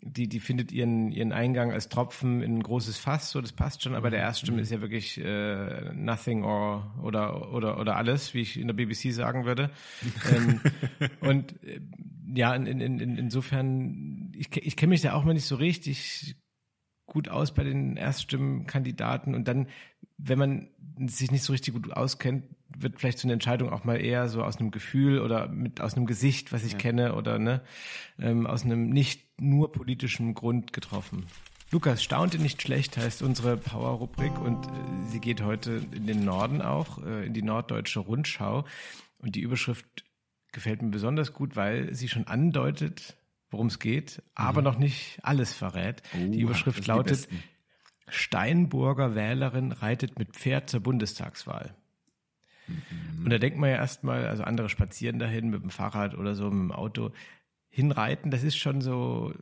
die, 0.01 0.27
die 0.27 0.39
findet 0.39 0.71
ihren, 0.71 1.11
ihren 1.11 1.31
Eingang 1.31 1.71
als 1.71 1.89
Tropfen 1.89 2.41
in 2.41 2.57
ein 2.57 2.63
großes 2.63 2.97
Fass, 2.97 3.31
so 3.31 3.41
das 3.41 3.51
passt 3.51 3.83
schon, 3.83 3.95
aber 3.95 4.09
der 4.09 4.19
Erststimme 4.19 4.57
mhm. 4.57 4.63
ist 4.63 4.71
ja 4.71 4.81
wirklich 4.81 5.19
äh, 5.19 5.93
nothing 5.93 6.43
or 6.43 6.95
oder 7.03 7.51
oder 7.53 7.79
oder 7.79 7.97
alles, 7.97 8.33
wie 8.33 8.41
ich 8.41 8.59
in 8.59 8.67
der 8.67 8.73
BBC 8.73 9.11
sagen 9.11 9.45
würde. 9.45 9.71
ähm, 10.33 10.61
und 11.19 11.61
äh, 11.63 11.81
ja, 12.33 12.55
in, 12.55 12.65
in, 12.65 12.99
in, 12.99 13.17
insofern, 13.17 14.31
ich, 14.35 14.55
ich 14.55 14.77
kenne 14.77 14.91
mich 14.91 15.01
da 15.01 15.13
auch 15.13 15.25
mal 15.25 15.33
nicht 15.33 15.45
so 15.45 15.55
richtig 15.55 16.35
gut 17.05 17.27
aus 17.27 17.53
bei 17.53 17.63
den 17.63 17.97
Erststimmenkandidaten 17.97 19.35
und 19.35 19.47
dann, 19.47 19.67
wenn 20.23 20.39
man 20.39 20.67
sich 21.07 21.31
nicht 21.31 21.43
so 21.43 21.53
richtig 21.53 21.73
gut 21.73 21.91
auskennt, 21.91 22.43
wird 22.77 22.99
vielleicht 22.99 23.19
so 23.19 23.27
eine 23.27 23.33
Entscheidung 23.33 23.71
auch 23.71 23.83
mal 23.83 23.99
eher 23.99 24.29
so 24.29 24.43
aus 24.43 24.57
einem 24.57 24.71
Gefühl 24.71 25.19
oder 25.19 25.47
mit 25.47 25.81
aus 25.81 25.95
einem 25.95 26.05
Gesicht, 26.05 26.53
was 26.53 26.63
ich 26.63 26.73
ja. 26.73 26.77
kenne 26.77 27.15
oder 27.15 27.39
ne, 27.39 27.61
ähm, 28.19 28.47
aus 28.47 28.63
einem 28.63 28.89
nicht 28.89 29.39
nur 29.39 29.71
politischen 29.71 30.33
Grund 30.33 30.73
getroffen. 30.73 31.25
Lukas, 31.71 32.03
staunte 32.03 32.37
nicht 32.37 32.61
schlecht 32.61 32.97
heißt 32.97 33.21
unsere 33.21 33.55
Power-Rubrik 33.55 34.37
und 34.39 34.65
äh, 34.65 34.69
sie 35.09 35.19
geht 35.19 35.41
heute 35.41 35.81
in 35.91 36.05
den 36.05 36.25
Norden 36.25 36.61
auch, 36.61 37.03
äh, 37.03 37.25
in 37.25 37.33
die 37.33 37.43
Norddeutsche 37.43 37.99
Rundschau. 37.99 38.65
Und 39.19 39.35
die 39.35 39.41
Überschrift 39.41 40.03
gefällt 40.51 40.81
mir 40.81 40.89
besonders 40.89 41.33
gut, 41.33 41.55
weil 41.55 41.93
sie 41.93 42.09
schon 42.09 42.27
andeutet, 42.27 43.15
worum 43.51 43.67
es 43.67 43.79
geht, 43.79 44.21
aber 44.35 44.61
mhm. 44.61 44.65
noch 44.65 44.77
nicht 44.77 45.19
alles 45.23 45.53
verrät. 45.53 46.01
Oh, 46.13 46.31
die 46.31 46.41
Überschrift 46.41 46.85
lautet, 46.87 47.29
die 47.31 47.35
Steinburger 48.07 49.15
Wählerin 49.15 49.71
reitet 49.71 50.19
mit 50.19 50.35
Pferd 50.35 50.69
zur 50.69 50.81
Bundestagswahl. 50.81 51.75
Mhm. 52.67 53.25
Und 53.25 53.29
da 53.29 53.37
denkt 53.37 53.57
man 53.57 53.69
ja 53.69 53.77
erstmal, 53.77 54.27
also 54.27 54.43
andere 54.43 54.69
spazieren 54.69 55.19
dahin 55.19 55.49
mit 55.49 55.63
dem 55.63 55.69
Fahrrad 55.69 56.15
oder 56.15 56.35
so, 56.35 56.45
mit 56.45 56.69
dem 56.69 56.71
Auto. 56.71 57.11
Hinreiten, 57.69 58.31
das 58.31 58.43
ist 58.43 58.57
schon 58.57 58.81
so 58.81 59.33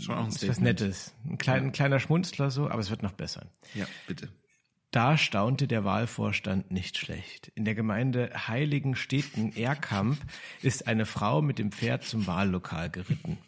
schon 0.00 0.16
auch 0.16 0.24
ein 0.24 0.30
ist 0.30 0.48
was 0.48 0.60
Nettes. 0.60 1.14
Ein, 1.24 1.38
klein, 1.38 1.64
ein 1.66 1.72
kleiner 1.72 2.00
Schmunzler 2.00 2.50
so, 2.50 2.68
aber 2.68 2.80
es 2.80 2.90
wird 2.90 3.02
noch 3.02 3.12
besser. 3.12 3.46
Ja, 3.74 3.86
bitte. 4.06 4.28
Da 4.90 5.16
staunte 5.16 5.68
der 5.68 5.84
Wahlvorstand 5.84 6.72
nicht 6.72 6.98
schlecht. 6.98 7.52
In 7.54 7.64
der 7.64 7.76
Gemeinde 7.76 8.30
Heiligensteten 8.48 9.54
Erkamp 9.54 10.18
ist 10.62 10.88
eine 10.88 11.06
Frau 11.06 11.42
mit 11.42 11.60
dem 11.60 11.70
Pferd 11.70 12.02
zum 12.04 12.26
Wahllokal 12.26 12.90
geritten. 12.90 13.38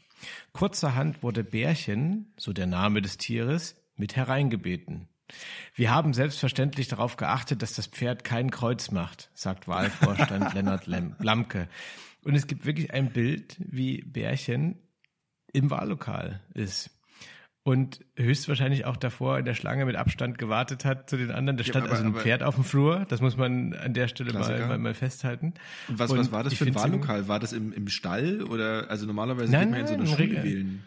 Kurzerhand 0.52 1.24
wurde 1.24 1.42
Bärchen, 1.42 2.32
so 2.36 2.52
der 2.52 2.66
Name 2.66 3.02
des 3.02 3.16
Tieres, 3.16 3.74
mit 4.02 4.16
hereingebeten. 4.16 5.06
Wir 5.76 5.94
haben 5.94 6.12
selbstverständlich 6.12 6.88
darauf 6.88 7.16
geachtet, 7.16 7.62
dass 7.62 7.74
das 7.74 7.86
Pferd 7.86 8.24
kein 8.24 8.50
Kreuz 8.50 8.90
macht, 8.90 9.30
sagt 9.32 9.68
Wahlvorstand 9.68 10.54
Lennart 10.54 10.88
Lamke. 10.88 11.68
Und 12.24 12.34
es 12.34 12.48
gibt 12.48 12.66
wirklich 12.66 12.92
ein 12.92 13.12
Bild, 13.12 13.56
wie 13.60 14.02
Bärchen 14.02 14.80
im 15.52 15.70
Wahllokal 15.70 16.40
ist. 16.52 16.90
Und 17.62 18.00
höchstwahrscheinlich 18.16 18.86
auch 18.86 18.96
davor 18.96 19.38
in 19.38 19.44
der 19.44 19.54
Schlange 19.54 19.84
mit 19.84 19.94
Abstand 19.94 20.36
gewartet 20.36 20.84
hat 20.84 21.08
zu 21.08 21.16
den 21.16 21.30
anderen. 21.30 21.56
Da 21.56 21.62
stand 21.62 21.84
ja, 21.86 21.92
aber, 21.92 22.00
also 22.00 22.04
ein 22.04 22.20
Pferd 22.20 22.42
auf 22.42 22.56
dem 22.56 22.64
Flur. 22.64 23.06
Das 23.08 23.20
muss 23.20 23.36
man 23.36 23.72
an 23.74 23.94
der 23.94 24.08
Stelle 24.08 24.32
mal, 24.32 24.66
mal, 24.66 24.78
mal, 24.78 24.94
festhalten. 24.94 25.54
Und 25.86 26.00
was, 26.00 26.10
Und 26.10 26.18
was 26.18 26.32
war 26.32 26.42
das 26.42 26.54
für 26.54 26.66
ein 26.66 26.74
Wahllokal? 26.74 27.28
War 27.28 27.38
das 27.38 27.52
im, 27.52 27.72
im 27.72 27.86
Stall 27.86 28.42
oder 28.42 28.90
also 28.90 29.06
normalerweise 29.06 29.52
nein, 29.52 29.68
geht 29.68 29.70
man 29.70 29.80
in 29.80 29.86
so 29.86 29.94
einer 29.94 30.06
Schule 30.06 30.42
wählen? 30.42 30.84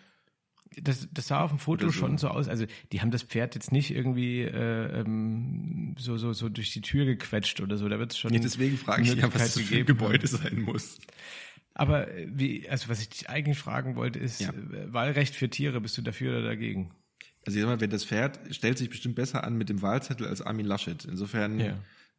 Das, 0.82 1.08
das 1.12 1.28
sah 1.28 1.42
auf 1.42 1.52
dem 1.52 1.60
Foto 1.60 1.92
schon 1.92 2.18
so 2.18 2.28
aus. 2.28 2.48
Also 2.48 2.66
die 2.92 3.02
haben 3.02 3.12
das 3.12 3.24
Pferd 3.24 3.56
jetzt 3.56 3.72
nicht 3.72 3.92
irgendwie 3.92 4.42
äh, 4.42 5.02
ähm, 5.02 5.96
so, 5.98 6.18
so, 6.18 6.34
so 6.34 6.50
durch 6.50 6.72
die 6.72 6.82
Tür 6.82 7.06
gequetscht 7.06 7.62
oder 7.62 7.78
so. 7.78 7.88
Da 7.90 8.00
wird 8.00 8.12
es 8.12 8.18
schon. 8.18 8.34
Ja, 8.34 8.40
deswegen 8.40 8.78
frage 8.78 9.04
ich 9.04 9.14
ja, 9.14 9.34
was 9.34 9.54
das 9.54 9.60
für 9.60 9.78
ein 9.78 9.86
Gebäude 9.86 10.28
sein 10.28 10.62
muss. 10.62 10.98
Aber 11.74 12.12
äh, 12.12 12.28
wie, 12.32 12.70
also 12.70 12.90
was 12.90 13.02
ich 13.02 13.10
dich 13.10 13.30
eigentlich 13.30 13.58
fragen 13.58 13.96
wollte, 13.96 14.20
ist 14.20 14.42
ja. 14.42 14.50
Äh, 14.50 14.94
Wahlrecht 14.94 15.36
für 15.36 15.50
Tiere, 15.50 15.82
bist 15.82 15.98
du 15.98 16.02
dafür 16.02 16.38
oder 16.38 16.48
dagegen? 16.48 16.92
Also 17.46 17.58
ich 17.58 17.64
sag 17.64 17.70
mal, 17.70 17.82
wenn 17.82 17.90
das 17.90 18.06
Pferd 18.06 18.40
stellt 18.50 18.78
sich 18.78 18.90
bestimmt 18.90 19.16
besser 19.16 19.44
an 19.44 19.56
mit 19.56 19.70
dem 19.70 19.82
Wahlzettel 19.82 20.28
als 20.28 20.42
Armin 20.42 20.66
Laschet. 20.66 21.06
Insofern 21.06 21.60
ja. 21.60 21.78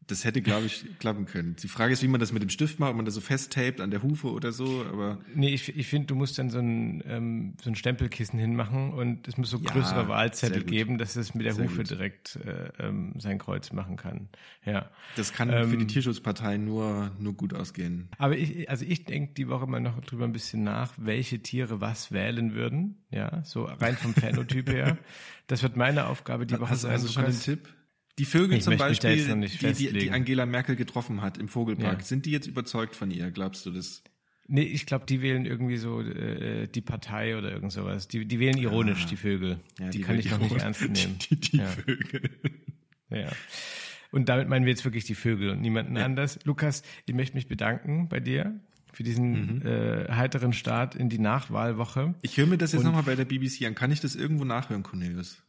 Das 0.08 0.24
hätte, 0.24 0.40
glaube 0.40 0.66
ich, 0.66 0.84
klappen 1.00 1.26
können. 1.26 1.56
Die 1.56 1.66
Frage 1.66 1.92
ist, 1.92 2.00
wie 2.00 2.06
man 2.06 2.20
das 2.20 2.32
mit 2.32 2.40
dem 2.40 2.48
Stift 2.48 2.78
macht, 2.78 2.90
ob 2.90 2.96
man 2.96 3.04
das 3.04 3.14
so 3.14 3.20
festtaped 3.20 3.80
an 3.80 3.90
der 3.90 4.04
Hufe 4.04 4.30
oder 4.30 4.52
so, 4.52 4.84
aber. 4.84 5.18
Nee, 5.34 5.52
ich, 5.52 5.76
ich 5.76 5.88
finde, 5.88 6.06
du 6.06 6.14
musst 6.14 6.38
dann 6.38 6.48
so 6.48 6.60
ein, 6.60 7.02
ähm, 7.08 7.54
so 7.60 7.70
ein 7.70 7.74
Stempelkissen 7.74 8.38
hinmachen 8.38 8.92
und 8.92 9.26
es 9.26 9.36
muss 9.36 9.50
so 9.50 9.58
ja, 9.58 9.72
größere 9.72 10.06
Wahlzettel 10.06 10.62
geben, 10.62 10.98
dass 10.98 11.16
es 11.16 11.34
mit 11.34 11.44
der 11.44 11.54
sehr 11.54 11.64
Hufe 11.64 11.78
gut. 11.78 11.90
direkt 11.90 12.36
äh, 12.36 12.68
ähm, 12.78 13.14
sein 13.18 13.38
Kreuz 13.38 13.72
machen 13.72 13.96
kann. 13.96 14.28
Ja. 14.64 14.90
Das 15.16 15.32
kann 15.32 15.50
ähm, 15.50 15.70
für 15.70 15.76
die 15.76 15.88
Tierschutzpartei 15.88 16.56
nur, 16.56 17.10
nur 17.18 17.34
gut 17.34 17.52
ausgehen. 17.52 18.08
Aber 18.18 18.36
ich, 18.36 18.70
also 18.70 18.84
ich 18.86 19.06
denke 19.06 19.34
die 19.34 19.48
Woche 19.48 19.66
mal 19.66 19.80
noch 19.80 20.00
drüber 20.04 20.24
ein 20.24 20.32
bisschen 20.32 20.62
nach, 20.62 20.92
welche 20.98 21.40
Tiere 21.40 21.80
was 21.80 22.12
wählen 22.12 22.54
würden. 22.54 23.02
Ja, 23.10 23.42
so 23.42 23.64
rein 23.64 23.96
vom 23.96 24.14
Phänotyp 24.14 24.70
her. 24.70 24.98
Das 25.48 25.64
wird 25.64 25.76
meine 25.76 26.06
Aufgabe 26.06 26.46
die 26.46 26.60
Woche 26.60 26.70
Hast 26.70 26.82
sein. 26.82 26.92
Hast 26.92 27.08
du 27.08 27.12
schon 27.12 27.24
einen 27.24 27.40
Tipp? 27.40 27.68
Die 28.18 28.24
Vögel 28.24 28.58
ich 28.58 28.64
zum 28.64 28.76
Beispiel, 28.76 29.16
die, 29.50 29.74
die, 29.74 29.92
die, 29.92 30.10
Angela 30.10 30.46
Merkel 30.46 30.74
getroffen 30.74 31.20
hat 31.20 31.36
im 31.36 31.48
Vogelpark, 31.48 31.98
ja. 31.98 32.04
sind 32.04 32.24
die 32.24 32.30
jetzt 32.30 32.46
überzeugt 32.46 32.96
von 32.96 33.10
ihr? 33.10 33.30
Glaubst 33.30 33.66
du 33.66 33.70
das? 33.70 34.02
Nee, 34.48 34.62
ich 34.62 34.86
glaube, 34.86 35.06
die 35.06 35.22
wählen 35.22 35.44
irgendwie 35.44 35.76
so 35.76 36.00
äh, 36.00 36.68
die 36.68 36.80
Partei 36.80 37.36
oder 37.36 37.50
irgend 37.50 37.72
sowas. 37.72 38.08
Die, 38.08 38.26
die 38.26 38.38
wählen 38.38 38.56
ironisch, 38.56 39.04
ah. 39.04 39.08
die 39.08 39.16
Vögel. 39.16 39.60
Ja, 39.78 39.90
die, 39.90 39.98
die 39.98 40.04
kann 40.04 40.18
ich 40.18 40.30
noch 40.30 40.38
nicht 40.38 40.56
ernst 40.56 40.82
nehmen. 40.82 41.18
Die, 41.30 41.36
die 41.36 41.56
ja. 41.58 41.66
Vögel. 41.66 42.30
Ja. 43.10 43.28
Und 44.12 44.28
damit 44.28 44.48
meinen 44.48 44.64
wir 44.64 44.70
jetzt 44.70 44.84
wirklich 44.84 45.04
die 45.04 45.14
Vögel 45.14 45.50
und 45.50 45.60
niemanden 45.60 45.96
anders. 45.96 46.38
Lukas, 46.44 46.82
ich 47.06 47.14
möchte 47.14 47.36
mich 47.36 47.48
bedanken 47.48 48.08
bei 48.08 48.20
dir 48.20 48.58
für 48.92 49.02
diesen 49.02 49.56
mhm. 49.56 49.66
äh, 49.66 50.10
heiteren 50.10 50.52
Start 50.52 50.94
in 50.94 51.08
die 51.08 51.18
Nachwahlwoche. 51.18 52.14
Ich 52.22 52.36
höre 52.36 52.46
mir 52.46 52.56
das 52.56 52.72
jetzt 52.72 52.84
nochmal 52.84 53.02
bei 53.02 53.14
der 53.14 53.26
BBC 53.26 53.66
an. 53.66 53.74
Kann 53.74 53.90
ich 53.90 54.00
das 54.00 54.14
irgendwo 54.14 54.44
nachhören, 54.44 54.82
Cornelius? 54.82 55.42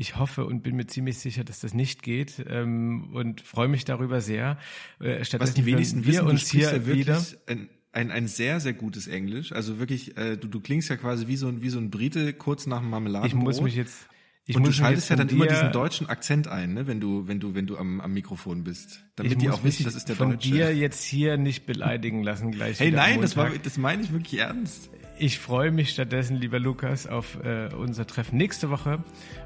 Ich 0.00 0.16
hoffe 0.16 0.46
und 0.46 0.62
bin 0.62 0.76
mir 0.76 0.86
ziemlich 0.86 1.18
sicher, 1.18 1.44
dass 1.44 1.60
das 1.60 1.74
nicht 1.74 2.02
geht 2.02 2.42
ähm, 2.48 3.10
und 3.12 3.42
freue 3.42 3.68
mich 3.68 3.84
darüber 3.84 4.22
sehr. 4.22 4.56
Äh, 4.98 5.22
Was 5.36 5.52
die 5.52 5.66
wenigsten 5.66 6.06
wir 6.06 6.14
wissen, 6.14 6.26
uns 6.26 6.50
hier 6.50 6.72
ja 6.72 6.86
wieder 6.86 7.22
ein, 7.46 7.68
ein, 7.92 8.10
ein 8.10 8.26
sehr, 8.26 8.60
sehr 8.60 8.72
gutes 8.72 9.08
Englisch. 9.08 9.52
Also 9.52 9.78
wirklich, 9.78 10.16
äh, 10.16 10.38
du, 10.38 10.48
du 10.48 10.60
klingst 10.60 10.88
ja 10.88 10.96
quasi 10.96 11.26
wie 11.26 11.36
so 11.36 11.48
ein, 11.48 11.60
wie 11.60 11.68
so 11.68 11.78
ein 11.78 11.90
Brite 11.90 12.32
kurz 12.32 12.66
nach 12.66 12.80
dem 12.80 12.88
Marmeladenbrot. 12.88 13.38
Ich 13.38 13.44
muss 13.44 13.60
mich 13.60 13.74
jetzt 13.74 14.08
ich 14.46 14.56
und 14.56 14.66
du 14.66 14.72
schaltest 14.72 15.10
ja 15.10 15.16
dann 15.16 15.28
immer 15.28 15.46
diesen 15.46 15.70
deutschen 15.70 16.08
Akzent 16.08 16.48
ein, 16.48 16.72
ne? 16.72 16.86
wenn 16.86 16.98
du, 16.98 17.28
wenn 17.28 17.38
du, 17.38 17.54
wenn 17.54 17.66
du 17.66 17.76
am, 17.76 18.00
am 18.00 18.14
Mikrofon 18.14 18.64
bist. 18.64 19.04
Damit 19.16 19.42
die 19.42 19.50
auch 19.50 19.64
wissen, 19.64 19.84
das 19.84 19.96
ist 19.96 20.08
der 20.08 20.16
von 20.16 20.30
Deutsche. 20.30 20.50
Dir 20.50 20.74
jetzt 20.74 21.04
hier 21.04 21.36
nicht 21.36 21.66
beleidigen 21.66 22.22
lassen 22.22 22.52
gleich. 22.52 22.80
Hey, 22.80 22.90
nein, 22.90 23.20
das, 23.20 23.36
war, 23.36 23.50
das 23.50 23.76
meine 23.76 24.02
ich 24.02 24.10
wirklich 24.14 24.40
ernst. 24.40 24.88
Ich 25.22 25.38
freue 25.38 25.70
mich 25.70 25.90
stattdessen, 25.90 26.36
lieber 26.36 26.58
Lukas, 26.58 27.06
auf 27.06 27.36
äh, 27.44 27.68
unser 27.74 28.06
Treffen 28.06 28.38
nächste 28.38 28.70
Woche. 28.70 29.04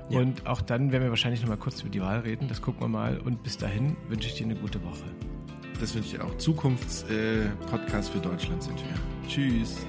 Ja. 0.08 0.20
Und 0.20 0.46
auch 0.46 0.62
dann 0.62 0.92
werden 0.92 1.02
wir 1.02 1.10
wahrscheinlich 1.10 1.42
noch 1.42 1.48
mal 1.48 1.56
kurz 1.56 1.80
über 1.80 1.90
die 1.90 2.00
Wahl 2.00 2.20
reden. 2.20 2.46
Das 2.46 2.62
gucken 2.62 2.80
wir 2.82 2.86
mal. 2.86 3.18
Und 3.18 3.42
bis 3.42 3.58
dahin 3.58 3.96
wünsche 4.08 4.28
ich 4.28 4.34
dir 4.36 4.44
eine 4.44 4.54
gute 4.54 4.80
Woche. 4.84 5.02
Das 5.80 5.92
wünsche 5.96 6.10
ich 6.10 6.14
dir 6.14 6.24
auch. 6.24 6.38
Zukunftspodcast 6.38 8.08
äh, 8.08 8.12
für 8.12 8.20
Deutschland 8.20 8.62
sind 8.62 8.78
wir. 8.78 9.28
Tschüss. 9.28 9.84